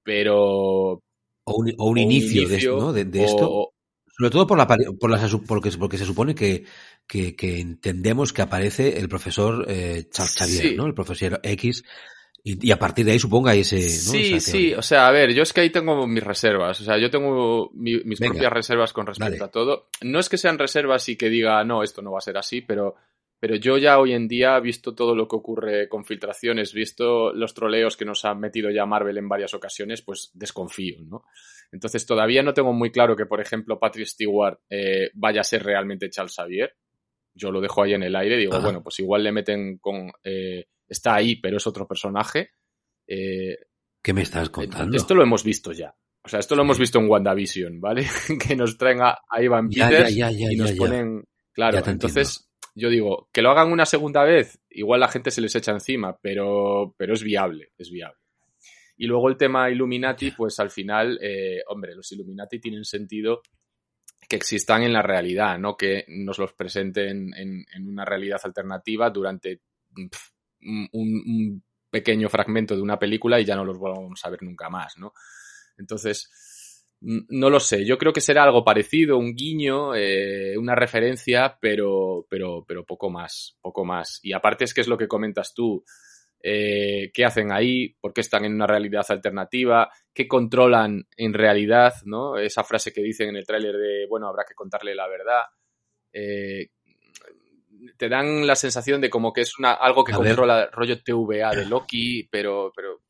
[0.03, 1.03] pero...
[1.45, 2.93] O un, o un, inicio, de, esto, ¿no?
[2.93, 3.73] de, de esto.
[4.17, 6.65] Sobre todo por la, por la porque, porque se supone que,
[7.07, 10.77] que, que, entendemos que aparece el profesor eh, Xavier, sí.
[10.77, 10.87] ¿no?
[10.87, 11.83] El profesor X.
[12.45, 13.77] Y, y, a partir de ahí supongo hay ese.
[13.77, 14.13] ¿no?
[14.13, 14.75] Sí, sí.
[14.75, 16.81] O sea, a ver, yo es que ahí tengo mis reservas.
[16.81, 19.45] O sea, yo tengo mi, mis Venga, propias reservas con respecto dale.
[19.45, 19.89] a todo.
[20.03, 22.61] No es que sean reservas y que diga, no, esto no va a ser así,
[22.61, 22.97] pero
[23.43, 27.53] pero yo ya hoy en día, visto todo lo que ocurre con filtraciones, visto los
[27.53, 31.25] troleos que nos ha metido ya Marvel en varias ocasiones, pues desconfío, ¿no?
[31.73, 35.65] Entonces todavía no tengo muy claro que, por ejemplo, Patrick Stewart eh, vaya a ser
[35.65, 36.77] realmente Charles Xavier.
[37.35, 38.63] Yo lo dejo ahí en el aire, digo, Ajá.
[38.63, 40.13] bueno, pues igual le meten con...
[40.23, 42.51] Eh, está ahí, pero es otro personaje.
[43.09, 43.59] Eh,
[44.01, 44.97] ¿Qué me estás contando?
[44.97, 45.93] Esto lo hemos visto ya.
[46.23, 48.07] O sea, esto lo hemos visto en WandaVision, ¿vale?
[48.47, 51.25] que nos traen a, a Ivan Peters ya, ya, ya, y nos ponen...
[51.53, 55.55] Claro, entonces yo digo, que lo hagan una segunda vez, igual la gente se les
[55.55, 58.19] echa encima, pero, pero es viable, es viable.
[58.97, 63.43] Y luego el tema Illuminati, pues al final, eh, hombre, los Illuminati tienen sentido
[64.29, 69.11] que existan en la realidad, no que nos los presenten en, en una realidad alternativa
[69.11, 69.61] durante
[70.63, 74.71] un, un, pequeño fragmento de una película y ya no los volvamos a ver nunca
[74.71, 75.13] más, ¿no?
[75.77, 76.31] Entonces,
[77.03, 82.27] no lo sé, yo creo que será algo parecido, un guiño, eh, una referencia, pero,
[82.29, 84.21] pero, pero poco más, poco más.
[84.23, 85.85] Y aparte es que es lo que comentas tú,
[86.41, 91.95] eh, qué hacen ahí, por qué están en una realidad alternativa, qué controlan en realidad,
[92.05, 92.39] ¿no?
[92.39, 95.43] Esa frase que dicen en el tráiler de, bueno, habrá que contarle la verdad.
[96.13, 96.69] Eh,
[97.97, 100.71] te dan la sensación de como que es una, algo que A controla ver.
[100.71, 103.01] rollo TVA de Loki, pero, pero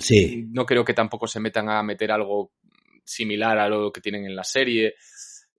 [0.00, 0.46] Sí.
[0.50, 2.52] No creo que tampoco se metan a meter algo
[3.04, 4.94] similar a lo que tienen en la serie.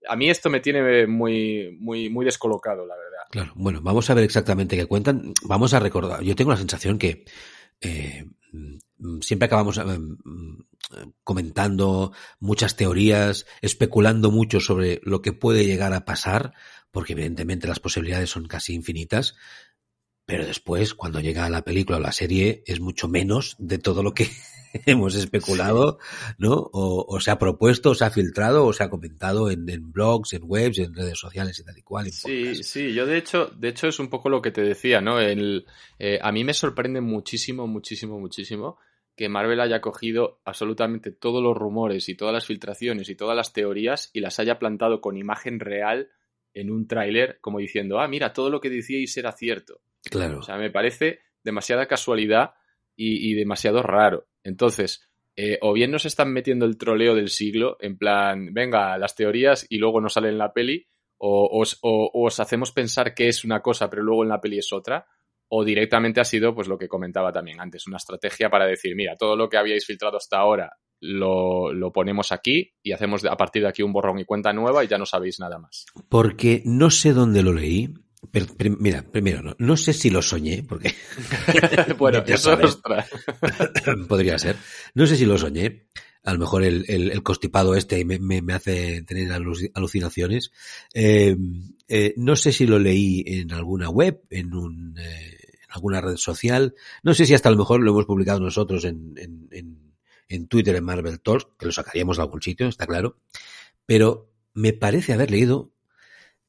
[0.08, 3.22] A mí esto me tiene muy, muy, muy descolocado, la verdad.
[3.30, 5.32] Claro, bueno, vamos a ver exactamente qué cuentan.
[5.44, 6.22] Vamos a recordar.
[6.22, 7.24] Yo tengo la sensación que
[7.80, 8.26] eh,
[9.20, 9.82] siempre acabamos eh,
[11.24, 16.52] comentando muchas teorías, especulando mucho sobre lo que puede llegar a pasar,
[16.90, 19.34] porque evidentemente las posibilidades son casi infinitas.
[20.24, 24.14] Pero después, cuando llega la película o la serie, es mucho menos de todo lo
[24.14, 24.30] que
[24.86, 25.98] hemos especulado,
[26.38, 26.54] ¿no?
[26.54, 29.92] O, o, se ha propuesto, o se ha filtrado, o se ha comentado en, en
[29.92, 32.10] blogs, en webs, en redes sociales y tal y cual.
[32.10, 35.20] sí, sí, yo de hecho, de hecho es un poco lo que te decía, ¿no?
[35.20, 35.66] El,
[35.98, 38.78] eh, a mí me sorprende muchísimo, muchísimo, muchísimo
[39.14, 43.52] que Marvel haya cogido absolutamente todos los rumores y todas las filtraciones y todas las
[43.52, 46.10] teorías y las haya plantado con imagen real
[46.54, 49.80] en un tráiler, como diciendo, ah, mira, todo lo que decíais era cierto.
[50.04, 50.38] Claro.
[50.38, 52.54] O sea, me parece demasiada casualidad
[52.96, 54.26] y, demasiado raro.
[54.44, 59.14] Entonces, eh, o bien nos están metiendo el troleo del siglo, en plan, venga, las
[59.14, 60.86] teorías y luego nos sale en la peli,
[61.18, 64.58] o, os, o os hacemos pensar que es una cosa, pero luego en la peli
[64.58, 65.06] es otra,
[65.48, 69.16] o directamente ha sido, pues lo que comentaba también antes, una estrategia para decir, mira,
[69.16, 73.62] todo lo que habíais filtrado hasta ahora lo, lo, ponemos aquí y hacemos a partir
[73.62, 75.84] de aquí un borrón y cuenta nueva y ya no sabéis nada más.
[76.08, 77.92] Porque no sé dónde lo leí,
[78.30, 80.94] pero, pero, mira, primero, no, no, sé si lo soñé, porque.
[81.98, 82.56] bueno, eso
[84.08, 84.56] Podría ser.
[84.94, 85.86] No sé si lo soñé.
[86.24, 90.52] A lo mejor el, el, el constipado este me, me, me, hace tener alucinaciones.
[90.94, 91.36] Eh,
[91.88, 96.16] eh, no sé si lo leí en alguna web, en, un, eh, en alguna red
[96.16, 96.76] social.
[97.02, 99.94] No sé si hasta a lo mejor lo hemos publicado nosotros en, en, en,
[100.28, 103.18] en Twitter, en Marvel Talks, que lo sacaríamos de algún sitio, está claro.
[103.84, 105.72] Pero me parece haber leído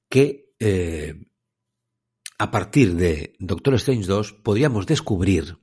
[0.07, 1.15] que eh,
[2.43, 5.59] a partir de Doctor Strange 2 podríamos descubrir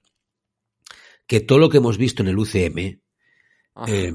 [1.27, 3.03] que todo lo que hemos visto en el UCM,
[3.87, 4.12] eh,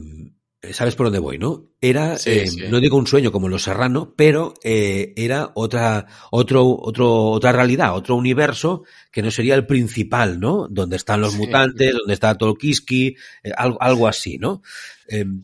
[0.72, 1.70] sabes por dónde voy, ¿no?
[1.80, 2.64] Era, sí, eh, sí.
[2.68, 7.96] no digo un sueño como Los Serrano, pero eh, era otra, otro, otro, otra realidad,
[7.96, 10.68] otro universo que no sería el principal, ¿no?
[10.68, 11.38] Donde están los sí.
[11.38, 14.64] mutantes, donde está Tolkiski, eh, algo, algo, así, ¿no?
[15.08, 15.44] Em,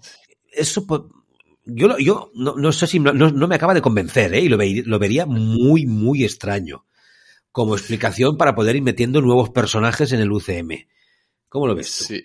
[0.52, 0.84] eso
[1.66, 4.42] yo, yo no, no, sé si no, no, me acaba de convencer, ¿eh?
[4.42, 6.84] Y lo, ve, lo vería muy, muy extraño
[7.52, 10.88] como explicación para poder ir metiendo nuevos personajes en el UCM.
[11.50, 11.98] ¿Cómo lo ves?
[11.98, 12.04] Tú?
[12.06, 12.22] Sí.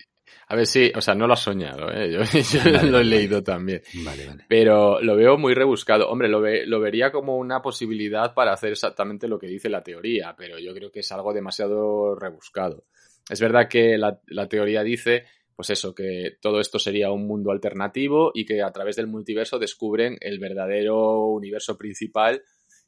[0.49, 2.09] A ver, sí, o sea, no lo has soñado, ¿eh?
[2.09, 2.21] yo,
[2.89, 3.81] lo he leído también.
[4.05, 4.45] Vale, vale.
[4.47, 6.09] Pero lo veo muy rebuscado.
[6.09, 9.83] Hombre, lo, ve, lo vería como una posibilidad para hacer exactamente lo que dice la
[9.83, 12.85] teoría, pero yo creo que es algo demasiado rebuscado.
[13.29, 15.25] Es verdad que la, la teoría dice
[15.57, 19.57] pues eso, que todo esto sería un mundo alternativo y que a través del multiverso
[19.57, 22.43] descubren el verdadero universo principal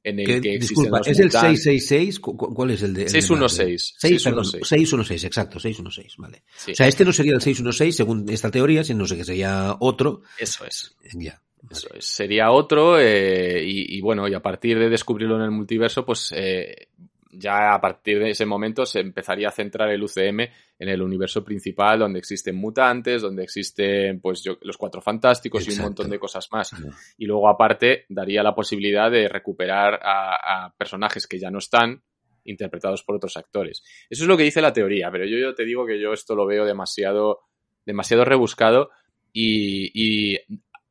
[0.10, 1.64] en el que, existen disculpa, ¿es el mutantes.
[1.64, 2.20] 666?
[2.20, 3.02] ¿Cu- cu- ¿Cuál es el de?
[3.02, 3.96] el de 616,
[4.26, 4.54] Marvel?
[4.60, 4.68] 616.
[4.68, 6.44] 616, exacto, 616, vale.
[6.56, 10.22] Sí, O sea, este no sería el 616 según esta teoría, sino que sería otro.
[10.40, 10.96] eso es.
[11.14, 11.42] Ya.
[11.70, 12.06] Eso es.
[12.06, 16.32] Sería otro eh, y, y bueno, y a partir de descubrirlo en el multiverso, pues
[16.36, 16.88] eh,
[17.32, 20.40] ya a partir de ese momento se empezaría a centrar el UCM
[20.80, 25.72] en el universo principal donde existen mutantes, donde existen pues yo- los cuatro fantásticos y
[25.72, 26.74] un montón de cosas más.
[27.18, 32.02] Y luego aparte daría la posibilidad de recuperar a, a personajes que ya no están
[32.46, 33.84] interpretados por otros actores.
[34.10, 36.34] Eso es lo que dice la teoría, pero yo, yo te digo que yo esto
[36.36, 37.42] lo veo demasiado,
[37.86, 38.90] demasiado rebuscado
[39.32, 39.92] y,
[40.34, 40.40] y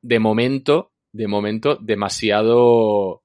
[0.03, 3.23] de momento, de momento, demasiado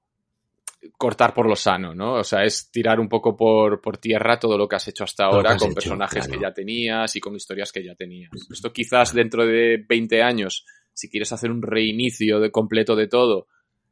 [0.96, 2.14] cortar por lo sano, ¿no?
[2.14, 5.24] O sea, es tirar un poco por, por tierra todo lo que has hecho hasta
[5.28, 6.32] Todo ahora con hecho, personajes claro.
[6.40, 8.30] que ya tenías y con historias que ya tenías.
[8.50, 13.46] Esto quizás dentro de 20 años, si quieres hacer un reinicio de completo de todo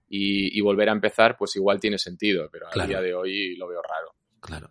[0.09, 2.89] y, y volver a empezar, pues igual tiene sentido, pero a Claro.
[2.89, 4.15] día de hoy lo veo raro.
[4.41, 4.71] Claro.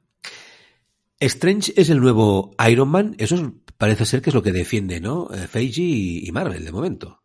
[1.20, 3.44] Strange es el nuevo Iron Man, eso es-
[3.78, 5.30] parece ser que es lo que defiende, ¿no?
[5.34, 7.21] Eh, Feige y Marvel de momento.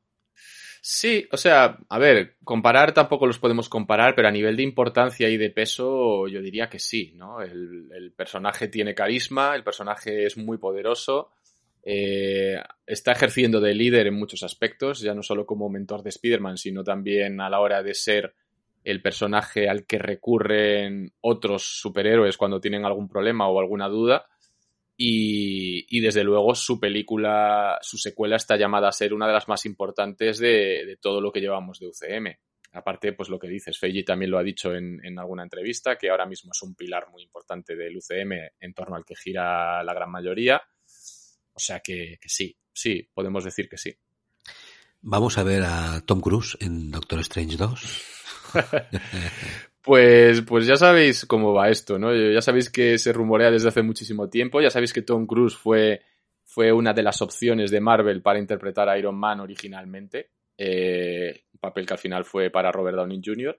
[0.89, 5.29] Sí, o sea, a ver, comparar tampoco los podemos comparar, pero a nivel de importancia
[5.29, 7.43] y de peso, yo diría que sí, ¿no?
[7.43, 11.33] El, personaje tiene carisma, el personaje es muy poderoso,
[11.83, 16.57] eh, está ejerciendo de líder en muchos aspectos, ya no solo como mentor de Spider-Man,
[16.57, 18.37] sino también a la hora de ser
[18.85, 24.27] el personaje al que recurren otros superhéroes cuando tienen algún problema o alguna duda.
[24.97, 29.49] Y, y desde luego su película, su secuela está llamada a ser una de las
[29.49, 32.35] más importantes de, de todo lo que llevamos de UCM.
[32.73, 36.11] Aparte, pues lo que dices, Feige también lo ha dicho en, en alguna entrevista, que
[36.11, 39.95] ahora mismo es un pilar muy importante del UCM en torno al que gira la
[39.95, 40.63] gran mayoría.
[41.53, 43.95] O sea que, que sí, sí, podemos decir que sí.
[45.01, 48.03] Vamos a ver a Tom Cruise en Doctor Strange 2.
[49.87, 52.13] Pues, pues ya sabéis cómo va esto, ¿no?
[52.13, 56.03] Ya sabéis que se rumorea desde hace muchísimo tiempo, ya sabéis que Tom Cruise fue,
[56.43, 61.87] fue una de las opciones de Marvel para interpretar a Iron Man originalmente, eh, papel
[61.87, 63.57] que al final fue para Robert Downey Jr.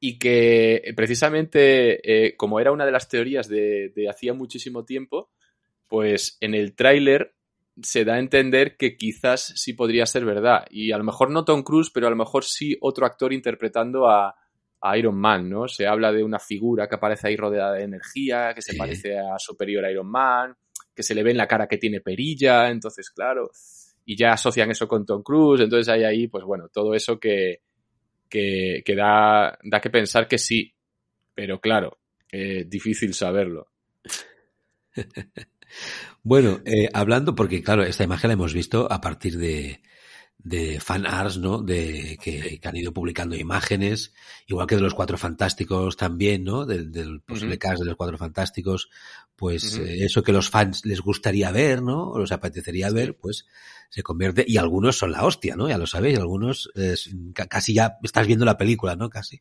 [0.00, 4.84] Y que eh, precisamente, eh, como era una de las teorías de, de hacía muchísimo
[4.84, 5.30] tiempo,
[5.88, 7.32] pues en el tráiler
[7.80, 10.64] se da a entender que quizás sí podría ser verdad.
[10.68, 14.08] Y a lo mejor no Tom Cruise, pero a lo mejor sí otro actor interpretando
[14.08, 14.34] a,
[14.86, 15.66] a Iron Man, ¿no?
[15.66, 18.78] Se habla de una figura que aparece ahí rodeada de energía, que se Sí.
[18.78, 20.54] parece a Superior Iron Man,
[20.94, 23.50] que se le ve en la cara que tiene perilla, entonces, claro,
[24.04, 27.62] y ya asocian eso con Tom Cruise, entonces hay ahí, pues bueno, todo eso que,
[28.28, 30.74] que, que da, da que pensar que sí,
[31.34, 31.98] pero claro,
[32.30, 33.68] eh, difícil saberlo.
[36.22, 39.80] Bueno, eh, hablando, porque claro, esta imagen la hemos visto a partir de,
[40.38, 41.62] de fan arts, ¿no?
[41.62, 44.12] De que, que han ido publicando imágenes,
[44.46, 46.66] igual que de los Cuatro Fantásticos también, ¿no?
[46.66, 48.90] Del, del posible cast de los Cuatro Fantásticos,
[49.36, 52.10] pues eh, eso que los fans les gustaría ver, ¿no?
[52.10, 53.46] O les apetecería ver, pues
[53.88, 55.68] se convierte, y algunos son la hostia, ¿no?
[55.68, 56.70] Ya lo sabéis, algunos
[57.48, 59.08] casi ya estás viendo la película, ¿no?
[59.08, 59.40] Casi.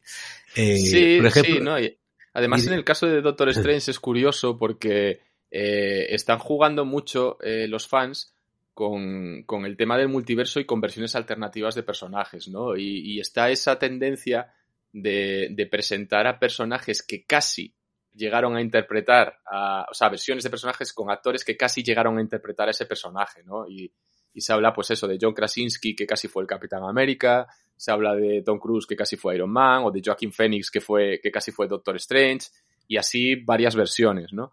[0.56, 1.80] Eh, sí, por ejemplo, sí, ¿no?
[1.80, 1.98] Y
[2.34, 5.20] además, y- en el caso de Doctor Strange es curioso porque
[5.52, 8.36] eh, están jugando mucho eh, los fans
[8.74, 12.76] con, con el tema del multiverso y con versiones alternativas de personajes, ¿no?
[12.76, 14.54] Y, y está esa tendencia
[14.92, 17.76] de, de presentar a personajes que casi
[18.14, 22.22] llegaron a interpretar, a, o sea, versiones de personajes con actores que casi llegaron a
[22.22, 23.68] interpretar a ese personaje, ¿no?
[23.68, 23.92] Y,
[24.34, 27.92] y se habla, pues eso, de John Krasinski, que casi fue el Capitán América, se
[27.92, 31.20] habla de Tom Cruise, que casi fue Iron Man, o de Joaquin Phoenix, que, fue,
[31.22, 32.48] que casi fue Doctor Strange,
[32.88, 34.52] y así varias versiones, ¿no?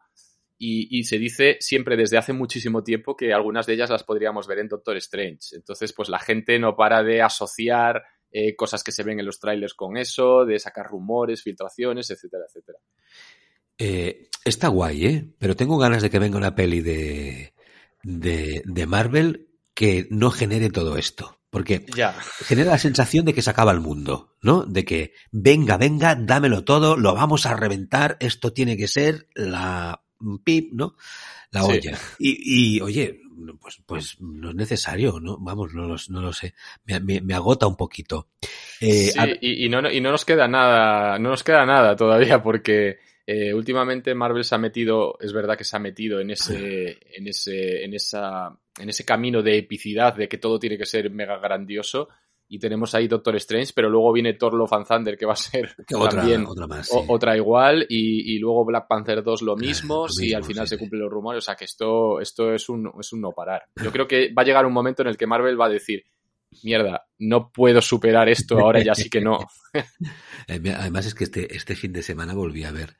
[0.62, 4.46] Y, y se dice siempre desde hace muchísimo tiempo que algunas de ellas las podríamos
[4.46, 5.56] ver en Doctor Strange.
[5.56, 9.40] Entonces, pues la gente no para de asociar eh, cosas que se ven en los
[9.40, 12.78] trailers con eso, de sacar rumores, filtraciones, etcétera, etcétera.
[13.78, 15.34] Eh, está guay, ¿eh?
[15.38, 17.54] Pero tengo ganas de que venga una peli de,
[18.02, 21.38] de, de Marvel que no genere todo esto.
[21.48, 22.12] Porque Ya.
[22.44, 24.64] genera la sensación de que se acaba el mundo, ¿no?
[24.66, 30.04] De que venga, venga, dámelo todo, lo vamos a reventar, esto tiene que ser la
[30.44, 30.96] pip, ¿no?
[31.50, 31.72] La Sí.
[31.72, 31.98] olla.
[32.18, 33.20] Y, y, oye,
[33.60, 35.38] pues, pues no es necesario, ¿no?
[35.38, 36.54] Vamos, no, no lo sé.
[36.84, 38.28] Me, me- me agota un poquito.
[38.80, 41.96] Eh, Sí, a- y, y no, y no nos queda nada, no nos queda nada
[41.96, 46.30] todavía porque eh, últimamente Marvel se ha metido, es verdad que se ha metido en
[46.30, 50.86] ese, en ese, en esa, en ese camino de epicidad de que todo tiene que
[50.86, 52.08] ser mega grandioso
[52.52, 55.36] y tenemos ahí Doctor Strange, pero luego viene Thor Love and Thunder, que va a
[55.36, 60.34] ser también otra, más, otra igual, y, y, luego Black Panther 2 lo mismo, si
[60.34, 63.20] al final se cumplen los rumores, o sea que esto, esto es, un, es un
[63.20, 63.62] no parar.
[63.80, 66.02] Yo creo que va a llegar un momento en el que Marvel va a decir,
[66.64, 69.38] mierda, no puedo superar esto, ahora ya sí que no.
[70.48, 72.96] Eh, además es que este, este fin de semana volví a ver,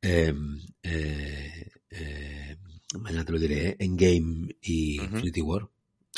[0.00, 2.56] em, eh, eh,
[3.00, 5.68] mañana te lo diré, Endgame y Infinity War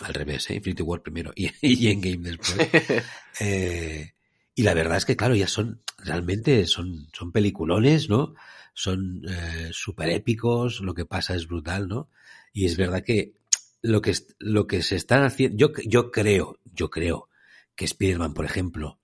[0.03, 0.55] al revés, ¿eh?
[0.55, 2.69] Infinity War primero y, y Endgame después.
[3.41, 4.13] eh,
[4.55, 8.35] y la verdad es que, claro, ya son, realmente son, son peliculones, ¿no?
[8.75, 12.09] Son eh, súper épicos, lo que pasa es brutal, ¿no?
[12.53, 13.35] Y es verdad que
[13.83, 17.29] lo que, lo que se están haciendo, yo, yo creo, yo creo
[17.75, 18.99] que Spider-Man, por ejemplo,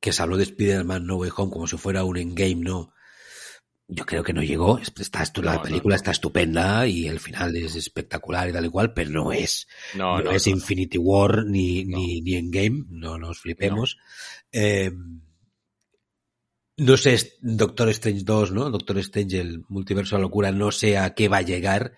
[0.00, 2.92] que se habló de Spider-Man No Way Home como si fuera un endgame, ¿no?
[3.90, 4.78] Yo creo que no llegó.
[4.78, 9.10] Está, la película está estupenda y el final es espectacular y tal y cual, pero
[9.10, 9.66] no es.
[9.94, 13.98] No, es Infinity War ni, ni, ni Endgame, no nos flipemos.
[14.52, 14.92] Eh,
[16.76, 18.70] no sé, Doctor Strange 2, ¿no?
[18.70, 21.92] Doctor Strange, el multiverso de la locura, no sé a qué va a llegar.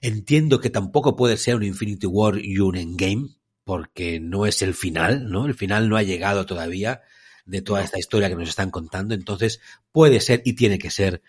[0.00, 3.30] Entiendo que tampoco puede ser un Infinity War y un Endgame,
[3.64, 5.46] porque no es el final, ¿no?
[5.46, 7.02] El final no ha llegado todavía
[7.48, 9.14] de toda esta historia que nos están contando.
[9.14, 11.22] Entonces, puede ser y tiene que ser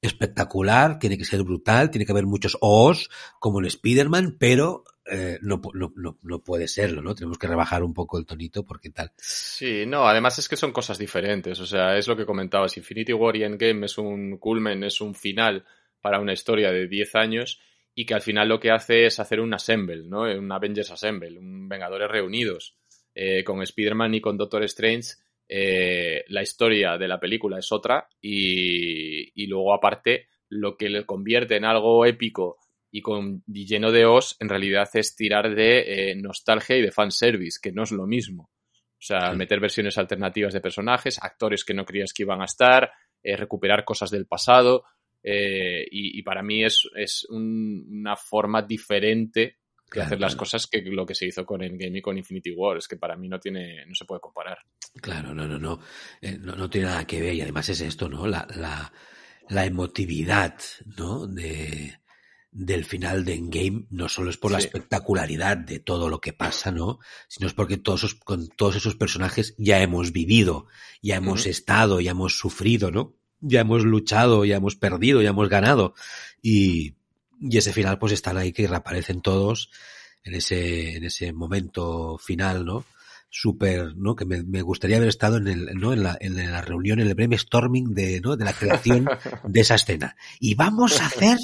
[0.00, 3.10] espectacular, tiene que ser brutal, tiene que haber muchos O's,
[3.40, 7.14] como en Spider-Man, pero eh, no, no, no, puede serlo, ¿no?
[7.14, 9.12] Tenemos que rebajar un poco el tonito porque tal.
[9.16, 13.12] Sí, no, además es que son cosas diferentes, o sea, es lo que comentabas, Infinity
[13.12, 15.64] War y Endgame es un culmen, es un final
[16.00, 17.60] para una historia de 10 años
[17.94, 20.22] y que al final lo que hace es hacer un assemble, ¿no?
[20.22, 22.76] Un Avengers Assemble, un Vengadores reunidos.
[23.16, 25.14] Eh, con Spider-Man y con Doctor Strange
[25.48, 31.56] eh, la historia de la película es otra y, luego aparte lo que le convierte
[31.56, 32.58] en algo épico
[32.90, 37.58] y, con, lleno de os en realidad es tirar de eh, nostalgia y de fanservice,
[37.62, 38.50] que no es lo mismo.
[38.96, 42.90] O sea, meter versiones alternativas de personajes, actores que no creías que iban a estar,
[43.22, 44.84] eh, recuperar cosas del pasado.
[45.22, 49.58] y, para mí es, es una forma diferente
[49.94, 52.76] que hacer las cosas que lo que se hizo con Endgame y con Infinity War.
[52.76, 54.58] Es que para mí no tiene, no se puede comparar.
[55.00, 55.80] Claro, no, no, no.
[56.20, 57.34] Eh, no, no, tiene nada que ver.
[57.34, 58.26] Y además es esto, ¿no?
[58.26, 58.92] La, la,
[59.48, 60.56] la emotividad,
[60.96, 61.26] ¿no?
[61.26, 61.98] De,
[62.50, 66.70] del final de Endgame no solo es por la espectacularidad de todo lo que pasa,
[66.70, 67.00] ¿no?
[67.28, 70.66] Sino es porque todos esos, con todos esos personajes ya hemos vivido,
[71.02, 73.16] ya hemos estado, ya hemos sufrido, ¿no?
[73.40, 75.94] Ya hemos luchado, ya hemos perdido, ya hemos ganado.
[76.42, 76.96] Y,
[77.48, 79.70] y ese final pues están ahí que reaparecen todos
[80.22, 82.84] en ese, en ese momento final, ¿no?
[83.28, 84.14] Súper, ¿no?
[84.14, 85.92] Que me, me, gustaría haber estado en el, ¿no?
[85.92, 88.36] En la, en la reunión, en el brainstorming de, ¿no?
[88.36, 89.08] De la creación
[89.44, 90.16] de esa escena.
[90.38, 91.38] Y vamos a hacer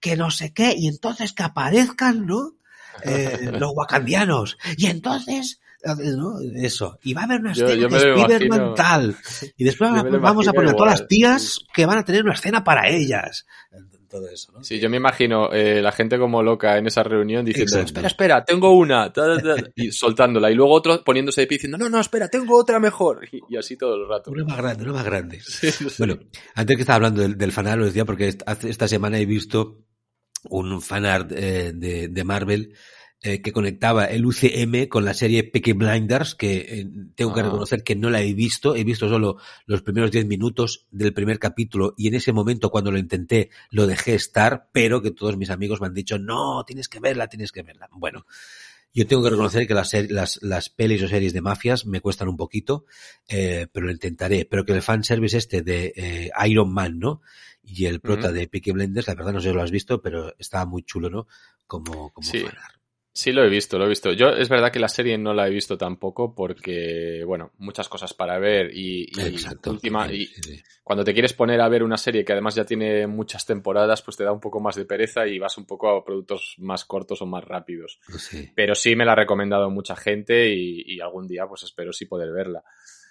[0.00, 2.54] que no sé qué, y entonces que aparezcan, ¿no?
[3.02, 4.56] Eh, los wakandianos.
[4.76, 6.40] Y entonces, ¿no?
[6.56, 6.98] Eso.
[7.02, 9.16] Y va a haber una escena de Spider-Man tal.
[9.56, 12.64] Y después vamos a poner a todas las tías que van a tener una escena
[12.64, 13.44] para ellas
[14.14, 14.62] todo eso, ¿no?
[14.62, 18.44] Sí, yo me imagino eh, la gente como loca en esa reunión diciendo, espera, espera,
[18.44, 19.12] tengo una,
[19.74, 23.28] y soltándola, y luego otro poniéndose de pie diciendo, no, no, espera, tengo otra mejor,
[23.32, 24.30] y, así todo el rato.
[24.30, 25.40] Una más grande, una más grande.
[25.98, 26.18] Bueno,
[26.54, 29.84] antes que estaba hablando del, del fanart, lo decía porque esta semana he visto
[30.50, 32.74] un fanart eh, de, de Marvel
[33.26, 37.44] eh, que conectaba el UCM con la serie Peaky Blinders, que eh, tengo que ah.
[37.44, 41.38] reconocer que no la he visto, he visto solo los primeros 10 minutos del primer
[41.38, 45.48] capítulo y en ese momento cuando lo intenté lo dejé estar, pero que todos mis
[45.48, 47.88] amigos me han dicho, no, tienes que verla, tienes que verla.
[47.92, 48.26] Bueno,
[48.92, 52.28] yo tengo que reconocer que las, las, las pelis o series de mafias me cuestan
[52.28, 52.84] un poquito,
[53.26, 54.44] eh, pero lo intentaré.
[54.44, 57.22] Pero que el fanservice este de eh, Iron Man, ¿no?
[57.62, 60.34] Y el prota de Peaky Blinders, la verdad no sé si lo has visto, pero
[60.38, 61.26] estaba muy chulo, ¿no?
[61.66, 62.44] Como, como sí.
[63.16, 64.12] Sí, lo he visto, lo he visto.
[64.12, 68.12] Yo es verdad que la serie no la he visto tampoco porque, bueno, muchas cosas
[68.12, 70.28] para ver y, y última y
[70.82, 74.16] cuando te quieres poner a ver una serie que además ya tiene muchas temporadas, pues
[74.16, 77.22] te da un poco más de pereza y vas un poco a productos más cortos
[77.22, 78.00] o más rápidos.
[78.18, 78.50] Sí.
[78.52, 82.06] Pero sí me la ha recomendado mucha gente y, y algún día pues espero sí
[82.06, 82.64] poder verla.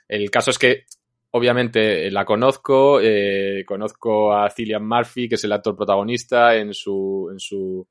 [0.09, 0.83] El caso es que
[1.31, 7.29] obviamente la conozco, eh, conozco a Cillian Murphy, que es el actor protagonista en su,
[7.31, 7.87] en su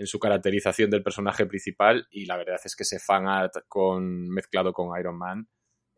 [0.00, 4.72] en su caracterización del personaje principal y la verdad es que ese fanart con, mezclado
[4.72, 5.46] con Iron Man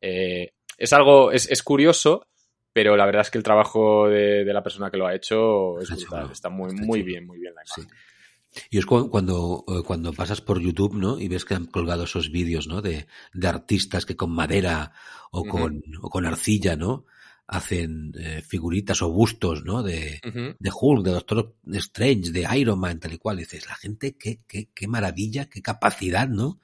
[0.01, 2.27] eh, es algo, es, es, curioso,
[2.73, 5.79] pero la verdad es que el trabajo de, de la persona que lo ha hecho
[5.79, 7.85] es brutal, está muy, está muy bien, muy bien la imagen.
[7.85, 8.67] Sí.
[8.71, 11.19] Y es cuando, eh, cuando pasas por YouTube, ¿no?
[11.19, 12.83] Y ves que han colgado esos vídeos, ¿no?
[12.83, 14.93] De, de artistas que con madera
[15.31, 15.99] o con, uh -huh.
[16.03, 17.07] o con arcilla, ¿no?
[17.53, 19.83] Hacen eh, figuritas o bustos, ¿no?
[19.83, 20.21] De,
[20.59, 23.37] de Hulk, de Doctor Strange, de Iron Man, tal y cual.
[23.37, 26.61] dices, la gente, qué, qué, qué maravilla, qué capacidad, ¿no?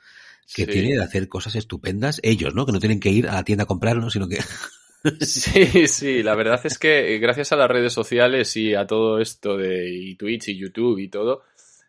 [0.55, 2.21] Que tiene de hacer cosas estupendas.
[2.23, 2.65] Ellos, ¿no?
[2.65, 4.39] Que no tienen que ir a la tienda a comprarlo, sino que...
[5.21, 9.21] Sí, sí, la verdad es que eh, gracias a las redes sociales y a todo
[9.21, 11.45] esto de y Twitch y YouTube y todo,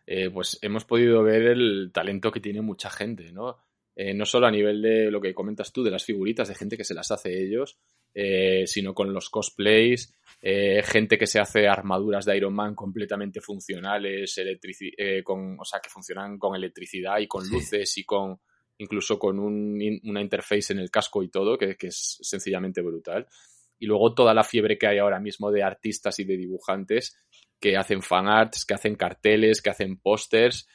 [0.06, 3.58] eh, pues hemos podido ver el talento que tiene mucha gente, ¿no?
[3.96, 6.76] Eh, no solo a nivel de lo que comentas tú, de las figuritas, de gente
[6.76, 7.78] que se las hace ellos,
[8.14, 13.40] eh, sino con los cosplays, eh, gente que se hace armaduras de Iron Man completamente
[13.40, 14.40] funcionales,
[15.24, 18.38] con, o sea, que funcionan con electricidad y con luces y con
[18.78, 23.26] incluso con un, una interface en el casco y todo, que, que es sencillamente brutal.
[23.78, 27.16] Y luego toda la fiebre que hay ahora mismo de artistas y de dibujantes
[27.60, 30.66] que hacen fanarts, que hacen carteles, que hacen pósters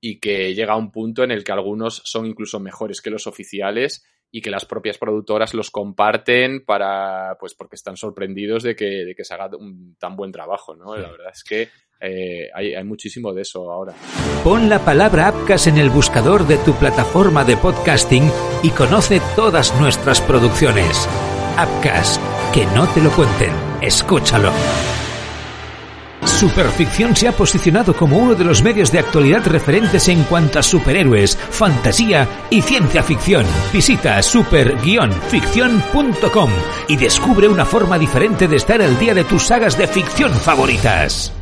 [0.00, 3.26] y que llega a un punto en el que algunos son incluso mejores que los
[3.26, 9.04] oficiales y que las propias productoras los comparten para, pues porque están sorprendidos de que,
[9.04, 10.96] de que se haga un tan buen trabajo, ¿no?
[10.96, 11.68] La verdad es que
[12.00, 13.94] eh, hay, hay, muchísimo de eso ahora.
[14.44, 18.30] Pon la palabra Apcas en el buscador de tu plataforma de podcasting
[18.62, 21.08] y conoce todas nuestras producciones.
[21.56, 22.20] Apcas,
[22.54, 23.50] que no te lo cuenten,
[23.82, 24.52] escúchalo.
[26.28, 30.62] Superficción se ha posicionado como uno de los medios de actualidad referentes en cuanto a
[30.62, 33.44] superhéroes, fantasía y ciencia ficción.
[33.72, 36.50] Visita super-ficción.com
[36.88, 41.32] y descubre una forma diferente de estar al día de tus sagas de ficción favoritas.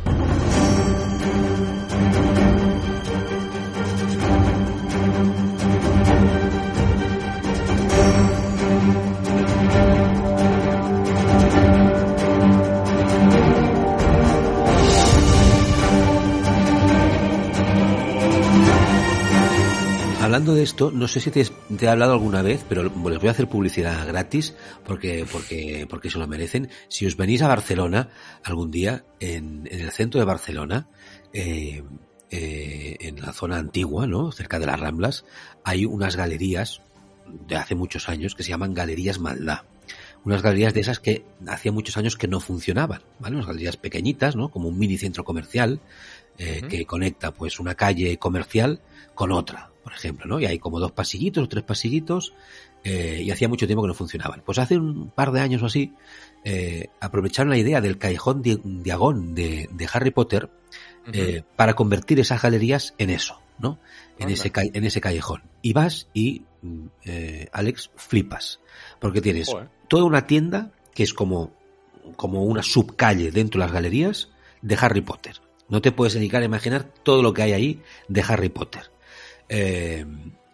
[20.37, 23.31] Hablando de esto, no sé si te, he hablado alguna vez, pero les voy a
[23.31, 24.53] hacer publicidad gratis
[24.85, 26.69] porque, porque, porque se lo merecen.
[26.89, 28.09] Si os venís a Barcelona
[28.43, 30.89] algún día, en, el centro de Barcelona,
[31.33, 31.81] eh,
[32.29, 34.31] eh, en la zona antigua, ¿no?
[34.31, 35.25] Cerca de las Ramblas,
[35.63, 36.83] hay unas galerías
[37.47, 39.65] de hace muchos años que se llaman Galerías Maldá
[40.23, 43.35] unas galerías de esas que hacía muchos años que no funcionaban, ¿vale?
[43.35, 44.49] Unas galerías pequeñitas, ¿no?
[44.49, 45.79] Como un mini centro comercial
[46.37, 48.81] eh, que conecta pues una calle comercial
[49.15, 50.37] con otra, por ejemplo, ¿no?
[50.37, 52.33] Y hay como dos pasillitos o tres pasillitos
[52.83, 54.43] eh, y hacía mucho tiempo que no funcionaban.
[54.45, 55.93] Pues hace un par de años o así
[56.43, 60.49] eh, aprovecharon la idea del callejón diagón de, Harry Potter
[61.13, 63.79] eh, para convertir esas galerías en eso, ¿no?
[64.19, 65.43] En ese, en ese callejón.
[65.61, 66.87] Y vas y, mm,
[67.53, 68.59] Alex, flipas.
[68.99, 69.49] Porque tienes
[69.87, 71.53] toda una tienda que es como,
[72.17, 74.31] como una subcalle dentro de las galerías
[74.61, 75.39] de Harry Potter.
[75.69, 78.91] No te puedes dedicar a imaginar todo lo que hay ahí de Harry Potter.
[79.49, 80.05] Eh,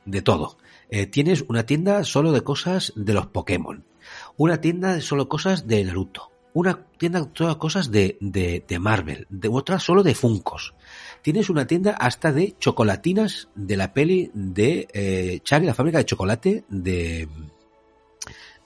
[0.05, 0.57] de todo.
[0.89, 3.83] Eh, tienes una tienda solo de cosas de los Pokémon.
[4.37, 6.31] Una tienda de solo cosas de Naruto.
[6.53, 9.25] Una tienda de todas cosas de, de, de, Marvel.
[9.29, 10.75] De otra solo de Funcos.
[11.23, 16.05] Tienes una tienda hasta de chocolatinas de la peli de eh, Charlie, la fábrica de
[16.05, 17.27] chocolate de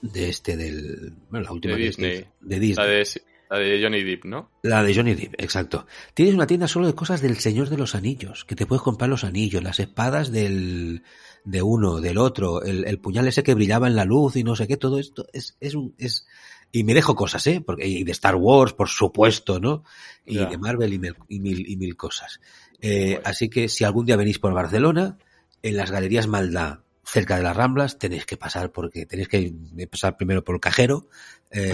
[0.01, 2.25] de este del bueno, la última de Disney.
[2.41, 2.85] De, Disney.
[2.85, 3.05] La de
[3.49, 4.51] Johnny Depp, ¿no?
[4.63, 5.85] La de Johnny Depp, exacto.
[6.13, 9.09] Tienes una tienda solo de cosas del Señor de los Anillos, que te puedes comprar
[9.09, 11.03] los anillos, las espadas del
[11.45, 14.55] de uno, del otro, el, el puñal ese que brillaba en la luz y no
[14.55, 16.27] sé qué, todo esto es, es un, es,
[16.71, 17.63] y me dejo cosas, ¿eh?
[17.65, 19.83] Porque, y de Star Wars, por supuesto, ¿no?
[20.25, 22.41] Y de Marvel y mil, y mil, y mil cosas.
[22.81, 25.17] Eh, Así que si algún día venís por Barcelona,
[25.63, 29.53] en las galerías Maldá, cerca de las Ramblas, tenéis que pasar porque tenéis que
[29.89, 31.07] pasar primero por el cajero.
[31.49, 31.73] Eh,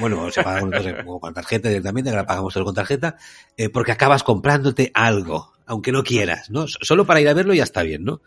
[0.00, 3.16] bueno, se paga con tarjeta directamente, que la pagamos todo con tarjeta,
[3.56, 6.66] eh, porque acabas comprándote algo, aunque no quieras, ¿no?
[6.66, 8.22] Solo para ir a verlo ya está bien, ¿no?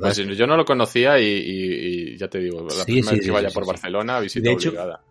[0.00, 3.66] Pues yo no lo conocía y, ya te digo, la primera vez que vaya por
[3.66, 5.02] Barcelona, visita obligada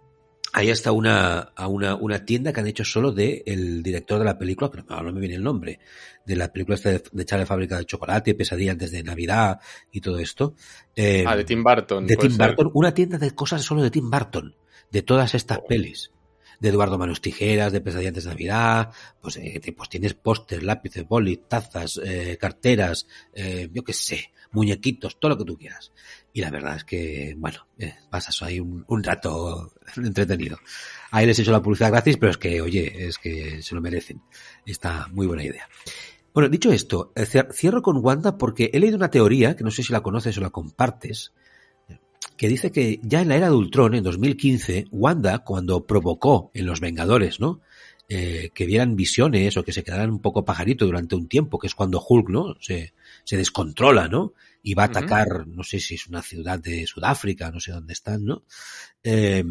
[0.58, 4.38] Ahí está una, una, una tienda que han hecho solo de el director de la
[4.38, 5.82] película, pero no, me viene el nombre,
[6.26, 9.60] de la película de, de Charlie Fábrica de Chocolate, Pesadilla antes de Navidad
[9.92, 10.56] y todo esto.
[10.96, 12.08] Eh, ah, de Tim Burton.
[12.08, 14.56] De Tim Burton, una tienda de cosas solo de Tim Burton,
[14.90, 15.68] de todas estas oh.
[15.68, 16.14] pelis.
[16.62, 21.06] De Eduardo Manos Tijeras, de Pesadilla antes de Navidad, pues, eh, pues tienes pósters, lápices,
[21.06, 25.92] bolis, tazas, eh, carteras, eh, yo qué sé, muñequitos, todo lo que tú quieras.
[26.36, 30.60] Y la verdad es que, bueno, eh, pasas ahí un, un, rato entretenido.
[31.12, 33.80] Ahí les he hecho la publicidad gratis, pero es que, oye, es que se lo
[33.80, 34.22] merecen.
[34.66, 35.66] Está muy buena idea.
[36.34, 39.82] Bueno, dicho esto, eh, cierro con Wanda porque he leído una teoría, que no sé
[39.82, 41.32] si la conoces o la compartes,
[42.36, 46.66] que dice que ya en la era de Ultron, en 2015, Wanda, cuando provocó en
[46.66, 47.62] los Vengadores, ¿no?
[48.10, 51.68] Eh, que vieran visiones o que se quedaran un poco pajarito durante un tiempo, que
[51.68, 52.56] es cuando Hulk, ¿no?
[52.60, 54.34] Se, se descontrola, ¿no?
[54.68, 57.94] Y va a atacar, no sé si es una ciudad de Sudáfrica, no sé dónde
[57.94, 58.46] están, ¿no?
[59.04, 59.44] Eh,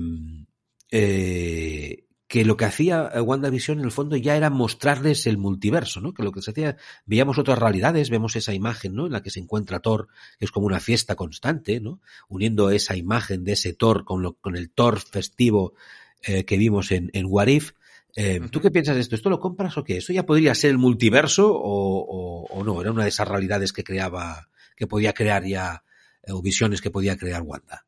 [0.91, 6.15] eh, que lo que hacía WandaVision en el fondo ya era mostrarles el multiverso, ¿no?
[6.15, 9.07] Que lo que se hacía, veíamos otras realidades, vemos esa imagen, ¿no?
[9.07, 12.01] En la que se encuentra Thor, que es como una fiesta constante, ¿no?
[12.29, 15.75] Uniendo esa imagen de ese Thor con, lo, con el Thor festivo
[16.23, 17.71] eh, que vimos en, en What If.
[18.17, 19.15] Eh, ¿Tú qué piensas de esto?
[19.15, 19.99] ¿Esto lo compras o qué?
[19.99, 22.81] ¿Esto ya podría ser el multiverso o, o, o no?
[22.81, 25.85] Era una de esas realidades que creaba, que podía crear ya,
[26.23, 27.87] eh, o visiones que podía crear Wanda.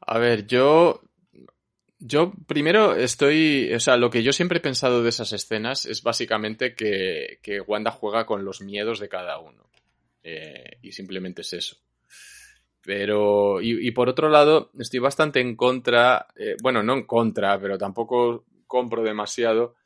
[0.00, 1.02] A ver, yo
[2.00, 6.02] yo primero estoy, o sea, lo que yo siempre he pensado de esas escenas es
[6.02, 9.68] básicamente que, que Wanda juega con los miedos de cada uno.
[10.22, 11.76] Eh, y simplemente es eso.
[12.82, 17.76] Pero, y, por otro lado, estoy bastante en contra, eh, bueno, no en contra, pero
[17.76, 19.76] tampoco compro demasiado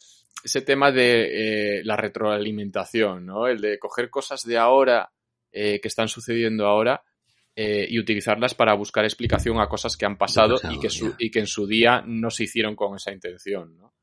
[0.44, 3.48] ese tema de la retroalimentación, ¿no?
[3.48, 5.10] El de coger cosas de ahora
[5.56, 7.00] eh, que están sucediendo ahora
[7.54, 11.14] eh, y utilizarlas para buscar explicación a cosas que han pasado, pasado y, que su,
[11.16, 13.78] y, que en su día no se hicieron con esa intención.
[13.78, 13.94] ¿no?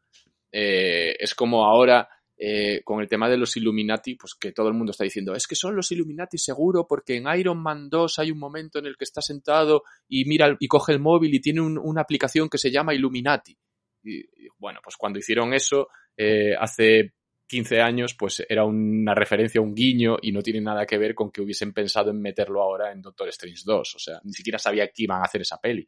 [0.49, 4.73] Eh, es como ahora eh, con el tema de los Illuminati, pues que todo el
[4.73, 8.31] mundo está diciendo, es que son los Illuminati seguro porque en Iron Man 2 hay
[8.31, 11.59] un momento en el que está sentado y mira y coge el móvil y tiene
[11.59, 13.57] un, una aplicación que se llama Illuminati.
[14.03, 17.13] Y, y bueno, pues cuando hicieron eso eh, hace
[17.51, 21.29] 15 años, pues era una referencia, un guiño, y no tiene nada que ver con
[21.29, 23.95] que hubiesen pensado en meterlo ahora en Doctor Strange 2.
[23.95, 25.85] O sea, ni siquiera sabía que iban a hacer esa peli.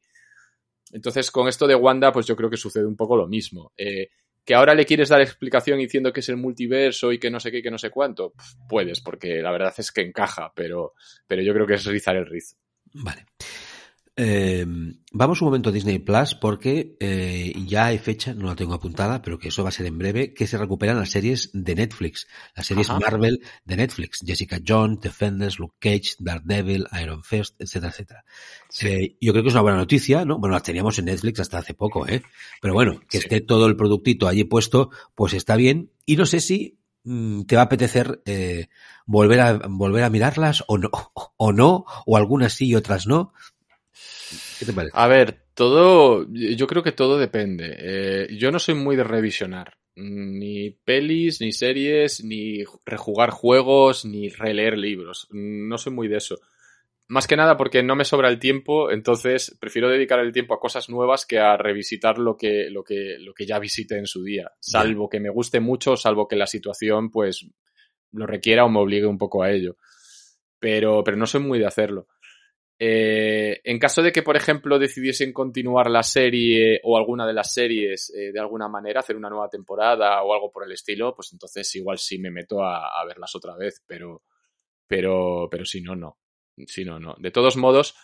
[0.91, 3.71] Entonces, con esto de Wanda, pues yo creo que sucede un poco lo mismo.
[3.77, 4.09] Eh,
[4.43, 7.49] que ahora le quieres dar explicación diciendo que es el multiverso y que no sé
[7.49, 8.33] qué, que no sé cuánto,
[8.67, 10.95] puedes, porque la verdad es que encaja, pero,
[11.25, 12.57] pero yo creo que es rizar el rizo.
[12.93, 13.25] Vale.
[14.15, 14.63] Eh,
[15.11, 19.23] vamos un momento a Disney Plus porque eh, ya hay fecha, no la tengo apuntada,
[19.23, 22.27] pero que eso va a ser en breve, que se recuperan las series de Netflix,
[22.55, 22.99] las series Ajá.
[22.99, 28.25] Marvel de Netflix, Jessica Jones, Defenders, Luke Cage, Daredevil, Iron Fist, etcétera, etcétera.
[28.69, 28.87] Sí.
[28.87, 30.37] Eh, yo creo que es una buena noticia, ¿no?
[30.37, 32.21] Bueno, las teníamos en Netflix hasta hace poco, ¿eh?
[32.61, 33.23] Pero bueno, que sí.
[33.23, 35.91] esté todo el productito allí puesto, pues está bien.
[36.05, 38.67] Y no sé si mm, te va a apetecer eh,
[39.05, 40.89] volver a volver a mirarlas o no,
[41.37, 43.33] o no, o algunas sí y otras no.
[44.59, 44.93] ¿Qué te parece?
[44.95, 47.75] A ver, todo, yo creo que todo depende.
[47.77, 49.77] Eh, yo no soy muy de revisionar.
[49.95, 55.27] Ni pelis, ni series, ni rejugar juegos, ni releer libros.
[55.31, 56.37] No soy muy de eso.
[57.07, 60.59] Más que nada porque no me sobra el tiempo, entonces prefiero dedicar el tiempo a
[60.59, 64.23] cosas nuevas que a revisitar lo que, lo que, lo que ya visité en su
[64.23, 64.51] día.
[64.59, 67.45] Salvo que me guste mucho, salvo que la situación pues
[68.13, 69.75] lo requiera o me obligue un poco a ello.
[70.59, 72.07] Pero, pero no soy muy de hacerlo.
[72.79, 77.53] Eh, en caso de que, por ejemplo, decidiesen continuar la serie o alguna de las
[77.53, 81.31] series eh, de alguna manera, hacer una nueva temporada o algo por el estilo, pues
[81.33, 84.23] entonces igual sí me meto a, a verlas otra vez, pero,
[84.87, 86.17] pero, pero si no, no.
[86.67, 87.15] Si no, no.
[87.17, 87.95] De todos modos,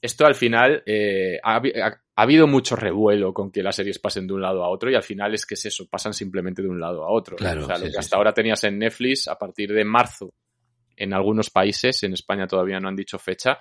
[0.00, 4.26] esto al final eh, ha, ha, ha, habido mucho revuelo con que las series pasen
[4.26, 6.68] de un lado a otro y al final es que es eso, pasan simplemente de
[6.68, 7.36] un lado a otro.
[7.36, 8.16] Claro, o sea, sí, lo que sí, hasta sí.
[8.16, 10.34] ahora tenías en Netflix, a partir de marzo,
[10.96, 13.60] en algunos países, en España todavía no han dicho fecha,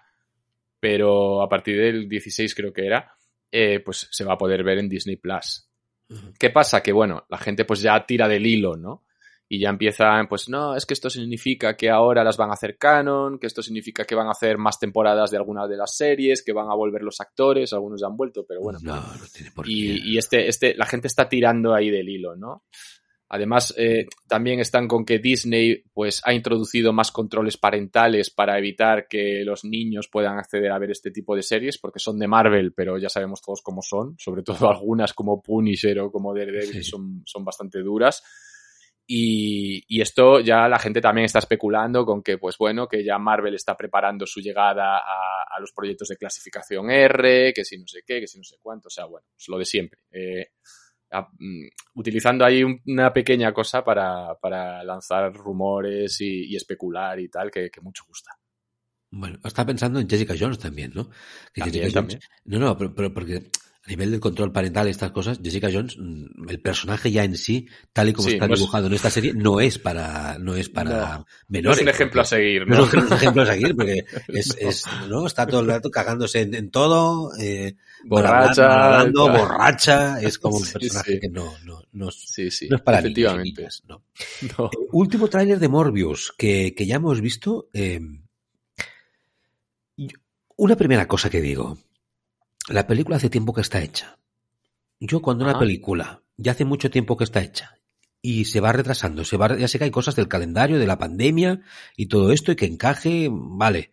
[0.82, 3.14] pero a partir del 16 creo que era,
[3.52, 5.70] eh, pues se va a poder ver en Disney Plus.
[6.10, 6.34] Uh -huh.
[6.38, 6.82] ¿Qué pasa?
[6.82, 9.06] Que bueno, la gente pues ya tira del hilo, ¿no?
[9.48, 12.78] Y ya empiezan, pues no, es que esto significa que ahora las van a hacer
[12.78, 16.42] canon, que esto significa que van a hacer más temporadas de algunas de las series,
[16.42, 18.80] que van a volver los actores, algunos ya han vuelto, pero bueno.
[18.82, 19.72] No, no tiene por qué.
[19.72, 22.64] Y, y este, este, la gente está tirando ahí del hilo, ¿no?
[23.34, 29.08] Además, eh, también están con que Disney pues, ha introducido más controles parentales para evitar
[29.08, 32.74] que los niños puedan acceder a ver este tipo de series, porque son de Marvel,
[32.74, 36.84] pero ya sabemos todos cómo son, sobre todo algunas como Punisher o como Daredevil sí.
[36.84, 38.22] son, son bastante duras.
[39.08, 43.18] Y, y, esto ya la gente también está especulando con que, pues bueno, que ya
[43.18, 47.88] Marvel está preparando su llegada a, a los proyectos de clasificación R, que si no
[47.88, 50.02] sé qué, que si no sé cuánto, o sea, bueno, es lo de siempre.
[50.12, 50.48] Eh,
[51.12, 57.30] a, mm, utilizando ahí una pequeña cosa para, para lanzar rumores y, y, especular y
[57.30, 58.32] tal, que, que, mucho gusta.
[59.12, 61.10] Bueno, está pensando en Jessica Jones también, ¿no?
[61.54, 62.02] Que también, Jessica.
[62.02, 63.52] Jones, no, no, pero, pero, porque
[63.84, 67.36] a nivel del control parental y estas cosas, Jessica Jones, mm, el personaje ya en
[67.36, 68.92] sí, tal y como sí, está no dibujado es...
[68.92, 71.66] en esta serie, no es para, no es para no, menores.
[71.66, 72.78] No es un ejemplo a seguir, ¿no?
[72.78, 75.26] No es un ejemplo a seguir, porque es, es, ¿no?
[75.26, 77.76] Está todo el rato cagándose en, en todo, eh,
[78.06, 82.78] borracha, hablando, borracha, es como un personaje sí, que no, no, no, sí, sí, no
[82.78, 83.62] es para efectivamente.
[83.62, 84.04] Niños, no.
[84.58, 84.66] no.
[84.66, 88.00] Eh, último tráiler de Morbius que, que ya hemos visto, eh,
[90.58, 91.78] una primera cosa que digo,
[92.70, 94.18] la película hace tiempo que está hecha.
[95.00, 97.80] Yo cuando una película ya hace mucho tiempo que está hecha
[98.22, 101.00] y se va retrasando, se va, ya sé que hay cosas del calendario, de la
[101.00, 101.62] pandemia
[101.98, 103.92] y todo esto y que encaje, vale,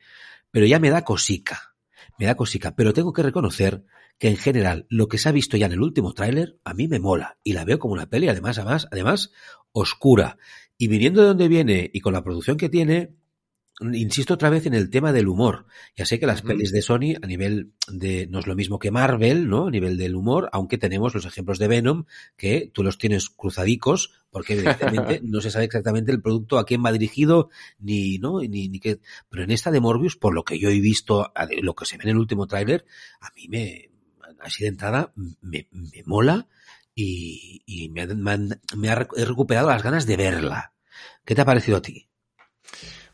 [0.51, 1.75] pero ya me da cosica.
[2.19, 3.85] me da cosica, pero tengo que reconocer
[4.19, 6.89] que en general lo que se ha visto ya en el último tráiler a mí
[6.89, 9.33] me mola y la veo como una peli además, además, además
[9.73, 10.39] oscura.
[10.77, 13.17] Y viniendo de donde viene y con la producción que tiene,
[13.81, 15.67] insisto otra vez en el tema del humor.
[15.97, 18.91] Ya sé que las pelis de Sony a nivel de, no es lo mismo que
[18.91, 19.69] Marvel, ¿no?
[19.69, 22.05] A nivel del humor, aunque tenemos los ejemplos de Venom,
[22.37, 26.85] que tú los tienes cruzadicos, porque evidentemente no se sabe exactamente el producto a quién
[26.85, 28.41] va dirigido, ni, ¿no?
[28.41, 29.01] Ni, ni qué.
[29.29, 32.05] Pero en esta de Morbius, por lo que yo he visto, lo que se ve
[32.05, 32.85] en el último tráiler,
[33.21, 33.91] a mí me,
[34.41, 36.47] así de entrada, me, me mola
[36.95, 40.73] y, y me, me, ha, he recuperado las ganas de verla.
[41.25, 42.09] ¿Qué te ha parecido a ti?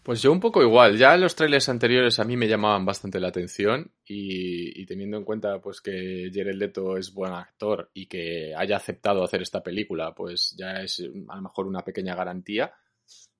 [0.04, 0.98] Pues yo un poco igual.
[0.98, 5.60] Ya los trailers anteriores a mí me llamaban bastante la atención y, teniendo en cuenta
[5.60, 10.54] pues que Jared Leto es buen actor y que haya aceptado hacer esta película, pues
[10.58, 12.72] ya es a lo mejor una pequeña garantía.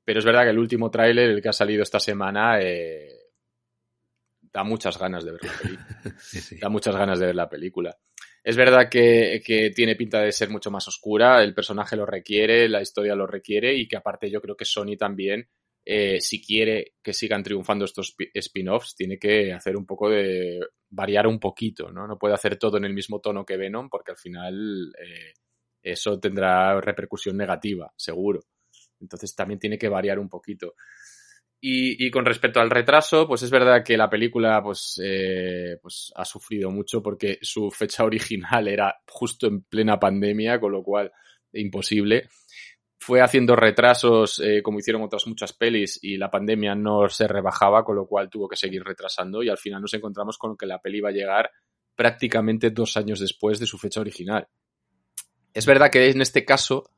[0.05, 3.24] Pero es verdad que el último tráiler, el que ha salido esta semana, eh,
[4.55, 6.15] da muchas ganas de ver la película.
[6.19, 6.59] sí.
[6.59, 7.99] Da muchas ganas de ver la película.
[8.43, 12.69] Es verdad que, que, tiene pinta de ser mucho más oscura, el personaje lo requiere,
[12.69, 15.49] la historia lo requiere y que aparte yo creo que Sony también
[15.87, 21.27] eh, si quiere que sigan triunfando estos spin-offs, tiene que hacer un poco de variar
[21.27, 22.07] un poquito, ¿no?
[22.07, 25.35] No puede hacer todo en el mismo tono que Venom porque al final eh,
[25.83, 28.41] eso tendrá repercusión negativa, seguro.
[28.99, 30.75] Entonces también tiene que variar un poquito.
[31.67, 36.13] Y, y, con respecto al retraso, pues es verdad que la película pues, eh, pues
[36.15, 41.11] ha sufrido mucho porque su fecha original era justo en plena pandemia, con lo cual
[41.55, 42.29] imposible
[42.99, 47.83] fue haciendo retrasos eh, como hicieron otras muchas pelis y la pandemia no se rebajaba,
[47.83, 50.81] con lo cual tuvo que seguir retrasando y al final nos encontramos con que la
[50.81, 51.51] peli iba a llegar
[51.97, 54.49] prácticamente dos años después de su fecha original.
[55.55, 56.91] Es verdad que en este caso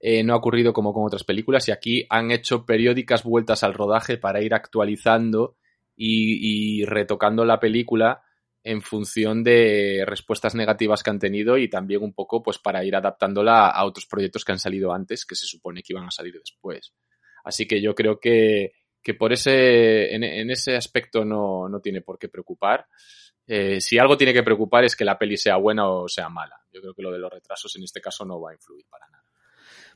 [0.00, 3.74] eh, no ha ocurrido como con otras películas y aquí han hecho periódicas vueltas al
[3.74, 5.56] rodaje para ir actualizando
[5.94, 8.22] y, y retocando la película
[8.62, 12.94] en función de respuestas negativas que han tenido y también un poco pues para ir
[12.94, 16.34] adaptándola a otros proyectos que han salido antes que se supone que iban a salir
[16.38, 16.92] después.
[17.44, 18.72] Así que yo creo que,
[19.02, 22.86] que por ese, en, en ese aspecto no, no, tiene por qué preocupar.
[23.46, 26.56] Eh, si algo tiene que preocupar es que la peli sea buena o sea mala.
[26.70, 29.08] Yo creo que lo de los retrasos en este caso no va a influir para
[29.08, 29.19] nada.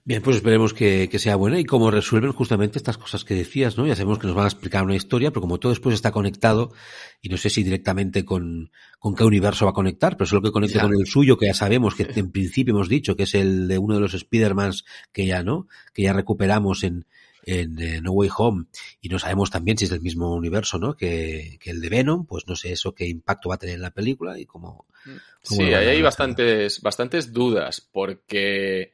[0.06, 3.78] Bien, pues esperemos que, que, sea buena y cómo resuelven justamente estas cosas que decías,
[3.78, 3.86] ¿no?
[3.86, 6.74] Ya sabemos que nos van a explicar una historia, pero como todo después está conectado,
[7.22, 10.52] y no sé si directamente con, con qué universo va a conectar, pero solo que
[10.52, 13.66] conecte con el suyo, que ya sabemos que en principio hemos dicho que es el
[13.66, 15.68] de uno de los Spider-Mans que ya, ¿no?
[15.94, 17.06] Que ya recuperamos en,
[17.46, 18.66] en eh, No Way Home
[19.00, 20.96] y no sabemos también si es del mismo universo, ¿no?
[20.96, 23.82] Que, que el de Venom, pues no sé eso qué impacto va a tener en
[23.82, 24.84] la película y cómo.
[25.02, 28.92] cómo sí, ahí hay bastantes, bastantes dudas porque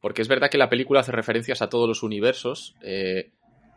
[0.00, 3.32] porque es verdad que la película hace referencias a todos los universos eh,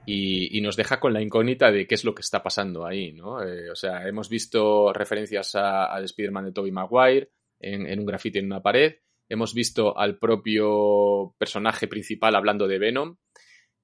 [0.06, 3.14] y, y, nos deja con la incógnita de qué es lo que está pasando ahí,
[3.14, 3.42] ¿no?
[3.42, 8.40] Eh, o sea, hemos visto referencias al Spider-Man de Tobey Maguire en, en un grafiti
[8.40, 8.96] en una pared,
[9.30, 13.18] hemos visto al propio personaje principal hablando de Venom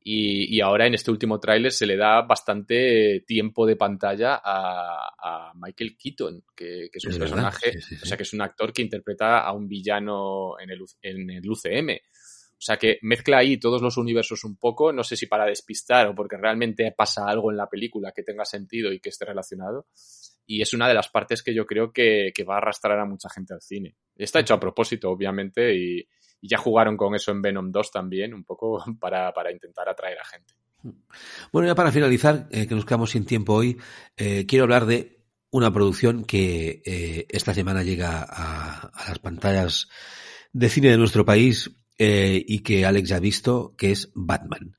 [0.01, 5.09] y, y ahora en este último tráiler se le da bastante tiempo de pantalla a,
[5.17, 8.03] a Michael Keaton, que, que es un es personaje, sí, sí, sí.
[8.03, 11.49] o sea, que es un actor que interpreta a un villano en el, en el
[11.49, 11.97] UCM.
[12.59, 16.07] O sea que mezcla ahí todos los universos un poco, no sé si para despistar
[16.07, 19.87] o porque realmente pasa algo en la película que tenga sentido y que esté relacionado.
[20.45, 23.05] Y es una de las partes que yo creo que, que va a arrastrar a
[23.05, 23.95] mucha gente al cine.
[24.13, 25.99] Está hecho a propósito, obviamente, y,
[26.41, 30.17] y ya jugaron con eso en Venom 2 también, un poco para, para intentar atraer
[30.19, 30.53] a gente.
[31.53, 33.77] Bueno, ya para finalizar, eh, que nos quedamos sin tiempo hoy,
[34.17, 39.87] eh, quiero hablar de una producción que eh, esta semana llega a, a las pantallas
[40.51, 44.75] de cine de nuestro país eh, y que Alex ya ha visto, que es Batman.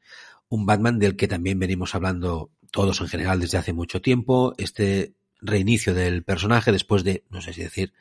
[0.49, 4.55] Un Batman del que también venimos hablando todos en general desde hace mucho tiempo.
[4.59, 7.93] Este reinicio del personaje después de, no sé si decir,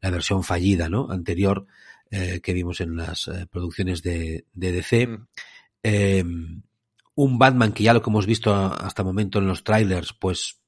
[0.00, 1.10] la versión fallida, ¿no?
[1.10, 1.66] Anterior
[2.10, 5.06] eh, que vimos en las eh, producciones de, de DC.
[5.06, 5.26] Mm.
[5.82, 6.24] Eh,
[7.14, 10.60] un Batman que ya lo que hemos visto hasta el momento en los trailers, pues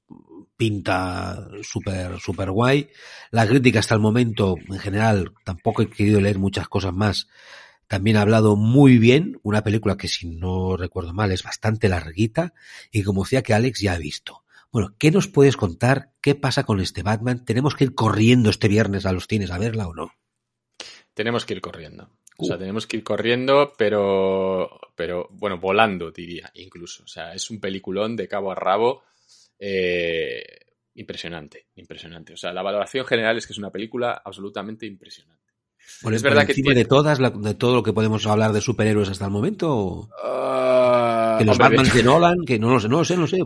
[0.56, 2.90] pinta súper, súper guay.
[3.30, 7.28] La crítica hasta el momento, en general, tampoco he querido leer muchas cosas más
[7.91, 12.55] también ha hablado muy bien, una película que si no recuerdo mal es bastante larguita
[12.93, 14.45] y como decía que Alex ya ha visto.
[14.70, 16.12] Bueno, ¿qué nos puedes contar?
[16.20, 17.45] ¿Qué pasa con este Batman?
[17.45, 20.12] ¿Tenemos que ir corriendo este viernes a los cines a verla o no?
[21.14, 22.09] Tenemos que ir corriendo.
[22.38, 22.45] Uh.
[22.45, 27.03] O sea, tenemos que ir corriendo, pero, pero, bueno, volando, diría, incluso.
[27.03, 29.03] O sea, es un peliculón de cabo a rabo.
[29.59, 30.45] Eh,
[30.95, 32.34] impresionante, impresionante.
[32.34, 35.39] O sea, la valoración general es que es una película absolutamente impresionante.
[36.02, 36.74] Bueno, es verdad que tiene...
[36.74, 40.08] de todas, de todo lo que podemos hablar de superhéroes hasta el momento.
[40.08, 42.02] Uh, que los Batman de...
[42.02, 43.38] Nolan, que no lo sé, no lo sé, no sé.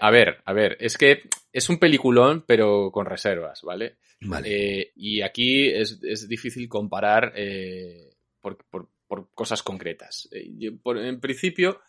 [0.00, 1.22] a ver, a ver, es que
[1.52, 3.96] es un peliculón, pero con reservas, ¿vale?
[4.22, 4.48] Vale.
[4.50, 10.28] Eh, y aquí es, es difícil comparar eh, por, por, por, cosas concretas.
[10.32, 11.80] Eh, por, en principio,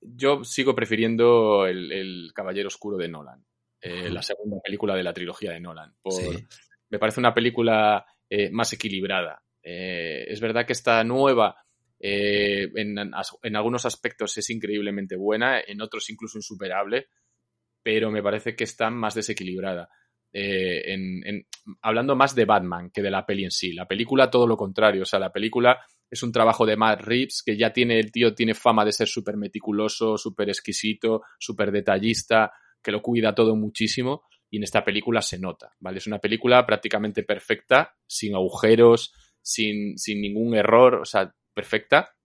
[0.00, 3.44] yo sigo prefiriendo el, el Caballero Oscuro de Nolan,
[3.82, 5.94] la segunda película de la trilogía de Nolan.
[6.02, 6.44] Por, Sí.
[6.88, 9.42] Me parece una película eh, más equilibrada.
[9.62, 11.56] Eh, es verdad que esta nueva,
[11.98, 12.96] eh, en,
[13.56, 17.06] algunos aspectos es increíblemente buena, en otros incluso insuperable,
[17.82, 19.88] pero me parece que está más desequilibrada.
[21.80, 23.72] Hablando más de Batman que de la peli en sí.
[23.72, 25.78] La película todo lo contrario, o sea, la película
[26.10, 29.08] es un trabajo de Matt Reeves que ya tiene, el tío tiene fama de ser
[29.08, 32.52] súper meticuloso, súper exquisito, súper detallista,
[32.82, 35.98] que lo cuida todo muchísimo y en esta película se nota, ¿vale?
[35.98, 42.16] Es una película prácticamente perfecta, sin agujeros, sin, sin ningún error, o sea, perfecta,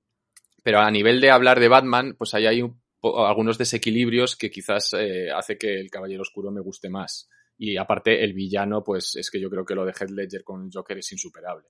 [0.64, 4.94] pero a nivel de hablar de Batman, pues ahí hay un, algunos desequilibrios que quizás
[4.94, 7.30] eh, hace que el Caballero Oscuro me guste más.
[7.58, 10.72] Y aparte, el villano, pues es que yo creo que lo de Heath Ledger con
[10.72, 11.68] Joker es insuperable.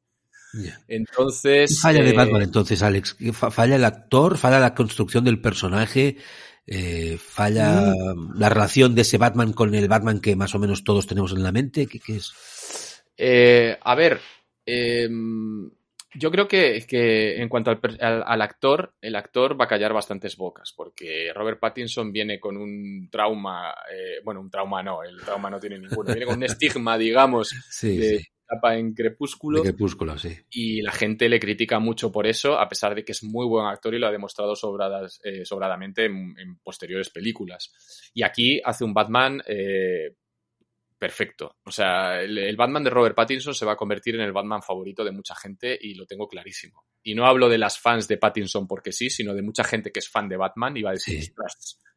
[0.54, 0.82] Yeah.
[0.88, 1.80] Entonces.
[1.82, 3.18] Falla de Batman, entonces, Alex.
[3.34, 6.18] Falla el actor, falla la construcción del personaje,
[6.68, 8.40] eh, falla mm.
[8.40, 11.44] la relación de ese Batman con el Batman que más o menos todos tenemos en
[11.44, 11.88] la mente.
[11.88, 13.04] ¿Qué, qué es?
[13.18, 14.20] Eh, a ver,
[14.66, 15.10] eh,
[16.14, 19.94] yo creo que, que en cuanto al, al, al, actor, el actor va a callar
[19.94, 25.22] bastantes bocas, porque Robert Pattinson viene con un trauma, eh, bueno, un trauma no, el
[25.22, 28.28] trauma no tiene ninguno, viene con un estigma, digamos, sí, de sí.
[28.52, 29.62] Etapa en Crepúsculo.
[29.62, 30.36] De Crepúsculo, sí.
[30.52, 33.66] Y la gente le critica mucho por eso, a pesar de que es muy buen
[33.66, 37.72] actor y lo ha demostrado sobradas, eh, sobradamente en, en, posteriores películas.
[38.14, 40.16] Y aquí hace un Batman eh,
[40.98, 41.58] perfecto.
[41.66, 44.62] O sea, el, el, Batman de Robert Pattinson se va a convertir en el Batman
[44.62, 46.86] favorito de mucha gente y lo tengo clarísimo.
[47.02, 50.00] Y no hablo de las fans de Pattinson porque sí, sino de mucha gente que
[50.00, 51.34] es fan de Batman y va a decir, sí.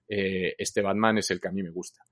[0.09, 2.03] eh, este Batman es el que a mí me gusta.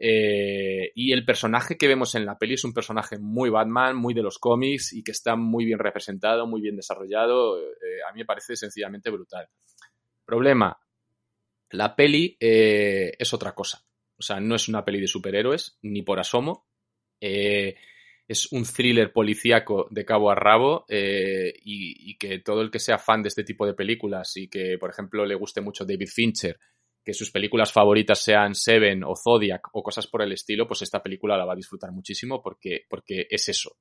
[0.00, 4.14] Eh, y el personaje que vemos en la peli es un personaje muy Batman, muy
[4.14, 7.60] de los cómics y que está muy bien representado, muy bien desarrollado.
[7.60, 9.48] Eh, a mí me parece sencillamente brutal.
[10.24, 10.78] Problema,
[11.70, 13.84] la peli eh, es otra cosa.
[14.16, 16.66] O sea, no es una peli de superhéroes, ni por asomo.
[17.20, 23.22] Es un thriller policíaco de cabo a rabo y, que todo el que sea fan
[23.22, 26.58] de este tipo de películas y que, por ejemplo, le guste mucho David Fincher,
[27.08, 31.02] que sus películas favoritas sean Seven o Zodiac o cosas por el estilo, pues esta
[31.02, 33.78] película la va a disfrutar muchísimo porque, porque es eso.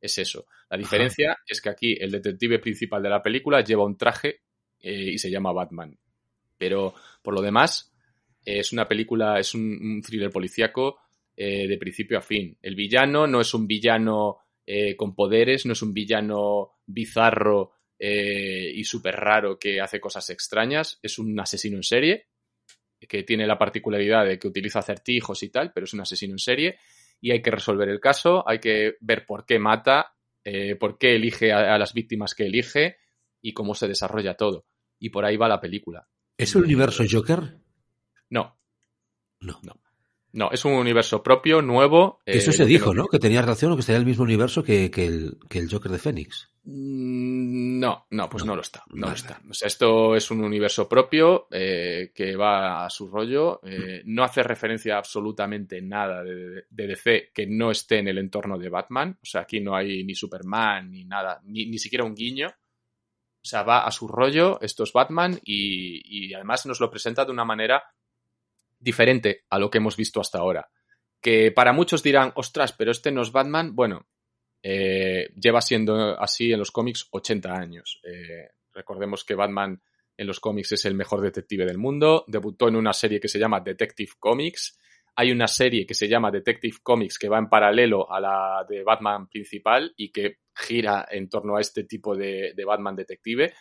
[0.00, 0.46] Es eso.
[0.70, 4.42] La diferencia es que aquí el detective principal de la película lleva un traje
[4.78, 5.98] eh, y se llama Batman.
[6.56, 7.92] Pero por lo demás,
[8.44, 11.00] es una película, es un, un thriller policíaco
[11.36, 12.56] eh, de principio a fin.
[12.62, 18.70] El villano no es un villano eh, con poderes, no es un villano bizarro eh,
[18.72, 22.26] y súper raro que hace cosas extrañas, es un asesino en serie
[23.08, 26.38] que tiene la particularidad de que utiliza acertijos y tal, pero es un asesino en
[26.38, 26.78] serie
[27.20, 31.14] y hay que resolver el caso, hay que ver por qué mata, eh, por qué
[31.14, 32.96] elige a, a, las víctimas que elige
[33.40, 34.66] y cómo se desarrolla todo.
[34.98, 36.08] Y por ahí va la película.
[36.36, 37.58] ¿Es el universo Joker?
[38.30, 38.58] No.
[39.40, 39.60] No.
[39.62, 39.80] No.
[40.32, 42.20] No, es un universo propio, nuevo.
[42.24, 43.06] Eso eh, se dijo, ¿no?
[43.06, 45.92] Que tenía relación o que sería el mismo universo que, que, el, que el Joker
[45.92, 46.50] de Fénix.
[46.64, 48.82] Mm, no, no, pues no, no lo está.
[48.88, 49.10] No vale.
[49.10, 49.42] lo está.
[49.50, 53.60] O sea, esto es un universo propio eh, que va a su rollo.
[53.62, 58.16] Eh, no hace referencia a absolutamente nada de, de, DC que no esté en el
[58.16, 59.18] entorno de Batman.
[59.22, 62.48] O sea, aquí no hay ni Superman ni nada, ni, ni siquiera un guiño.
[62.48, 67.24] O sea, va a su rollo, esto es Batman y, y además nos lo presenta
[67.24, 67.82] de una manera
[68.82, 70.68] diferente a lo que hemos visto hasta ahora.
[71.20, 73.74] Que para muchos dirán, ostras, pero este no es Batman.
[73.74, 74.08] Bueno,
[74.62, 78.00] eh, lleva siendo así en los cómics 80 años.
[78.04, 79.80] Eh, recordemos que Batman
[80.16, 82.24] en los cómics es el mejor detective del mundo.
[82.26, 84.78] Debutó en una serie que se llama Detective Comics.
[85.14, 88.82] Hay una serie que se llama Detective Comics que va en paralelo a la de
[88.82, 93.52] Batman principal y que gira en torno a este tipo de, de Batman detective.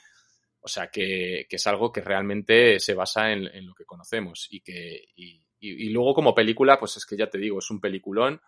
[0.61, 5.05] O sea, que, es algo que realmente se basa en, lo que conocemos y que
[5.63, 8.41] y, luego como película, pues es que ya te digo, es un peliculón.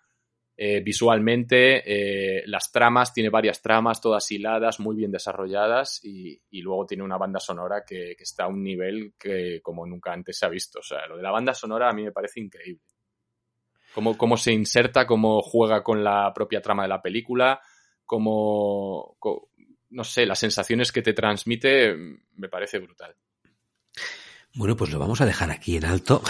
[0.56, 6.86] Eh, visualmente, eh, las tramas, tiene varias tramas, todas hiladas, muy bien desarrolladas y, luego
[6.86, 10.50] tiene una banda sonora que, está a un nivel que como nunca antes se ha
[10.50, 10.80] visto.
[10.80, 12.84] O sea, lo de la banda sonora a mí me parece increíble.
[13.94, 17.62] Cómo, cómo se inserta, cómo juega con la propia trama de la película,
[18.06, 19.18] cómo
[19.94, 21.96] no sé, las sensaciones que te transmite
[22.36, 23.16] me parece brutal.
[24.56, 26.22] Bueno, pues lo vamos a dejar aquí en alto,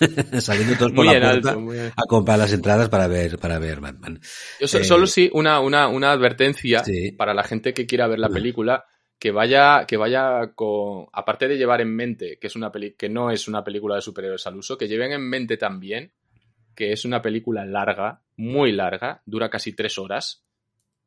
[0.40, 1.78] saliendo todos por muy la puerta alto, muy...
[1.78, 4.20] a comprar las entradas para ver para ver Batman.
[4.60, 7.12] Yo so, eh, solo sí una, una, una advertencia sí.
[7.12, 8.84] para la gente que quiera ver la película.
[9.18, 13.08] que vaya, que vaya con, aparte de llevar en mente que es una peli, que
[13.08, 16.12] no es una película de superhéroes al uso, que lleven en mente también
[16.74, 20.43] que es una película larga, muy larga, dura casi tres horas,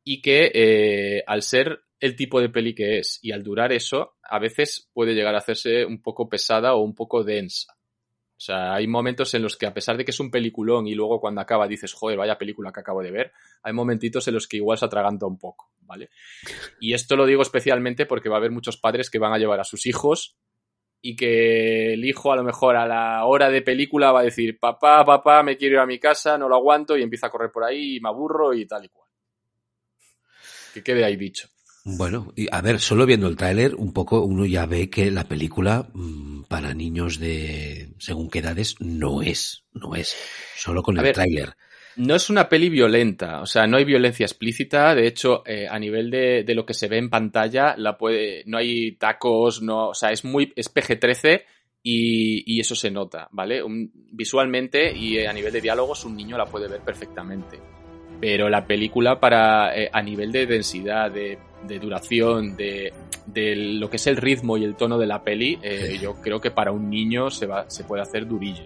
[0.04, 4.16] y que eh, al ser el tipo de peli que es y al durar eso,
[4.22, 7.78] a veces puede llegar a hacerse un poco pesada o un poco densa.
[8.38, 10.94] O sea, hay momentos en los que a pesar de que es un peliculón y
[10.94, 13.32] luego cuando acaba dices, joder, vaya película que acabo de ver,
[13.64, 16.10] hay momentitos en los que igual se atraganta un poco, ¿vale?
[16.78, 19.58] Y esto lo digo especialmente porque va a haber muchos padres que van a llevar
[19.58, 20.36] a sus hijos
[21.00, 24.60] y que el hijo a lo mejor a la hora de película va a decir,
[24.60, 27.50] papá, papá, me quiero ir a mi casa, no lo aguanto y empieza a correr
[27.50, 29.07] por ahí y me aburro y tal y cual.
[30.78, 31.48] Que quede ahí dicho.
[31.84, 35.24] Bueno, y a ver, solo viendo el tráiler, un poco uno ya ve que la
[35.24, 40.14] película mmm, para niños de según qué edades no es, no es,
[40.56, 41.54] solo con A el tráiler.
[41.96, 44.94] No es una peli violenta, o sea, no hay violencia explícita.
[44.94, 48.44] De hecho, eh, a nivel de, de, lo que se ve en pantalla, la puede,
[48.46, 51.42] no hay tacos, no, o sea, es muy, es PG-13
[51.82, 53.62] y, y, eso se nota, ¿vale?
[53.62, 57.58] Un, visualmente y a nivel de diálogos, un niño la puede ver perfectamente.
[58.20, 62.92] Pero la película para, eh, a nivel de densidad, de, de duración, de,
[63.26, 65.98] de, lo que es el ritmo y el tono de la peli, eh, sí.
[65.98, 68.64] yo creo que para un niño se, va, se puede hacer durillo.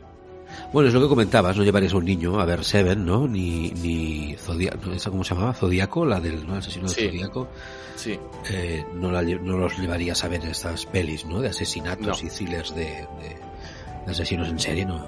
[0.72, 3.26] Bueno, es lo que comentabas, no llevarías a un niño a ver Seven, ¿no?
[3.26, 5.54] Ni, ni Zodiaco, ¿esa cómo se llamaba?
[5.54, 6.56] Zodiaco, la del ¿no?
[6.56, 7.02] asesino sí.
[7.02, 7.48] de Zodiaco.
[7.96, 8.18] Sí.
[8.50, 11.40] Eh, no, la, no, los llevarías a ver estas pelis, ¿no?
[11.40, 12.28] De asesinatos no.
[12.28, 13.36] y thrillers de, de,
[14.06, 15.06] de, asesinos en serie, ¿no?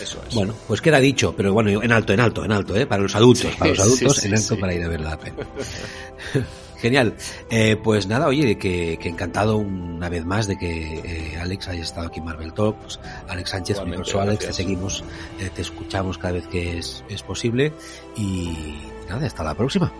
[0.00, 0.34] Eso es.
[0.34, 2.86] Bueno, pues queda dicho, pero bueno, en alto, en alto, en alto, ¿eh?
[2.86, 5.18] Para los adultos, sí, para los adultos, sí, en alto para ir a ver la
[5.18, 5.36] peli.
[6.82, 7.14] Genial.
[7.48, 11.82] Eh, pues nada, oye, que, que, encantado una vez más de que eh, Alex haya
[11.82, 12.98] estado aquí en Marvel Talks.
[13.28, 15.04] Alex Sánchez, mi Alex, te seguimos,
[15.38, 17.72] eh, te escuchamos cada vez que es, es posible.
[18.16, 18.78] Y
[19.08, 19.92] nada, hasta la próxima.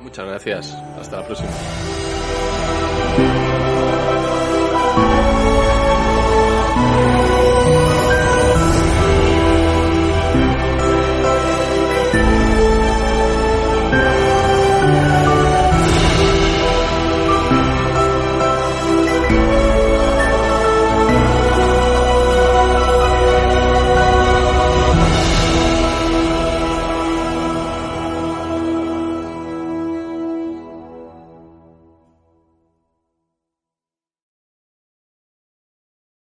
[0.00, 0.74] Muchas gracias.
[0.98, 1.50] Hasta la próxima.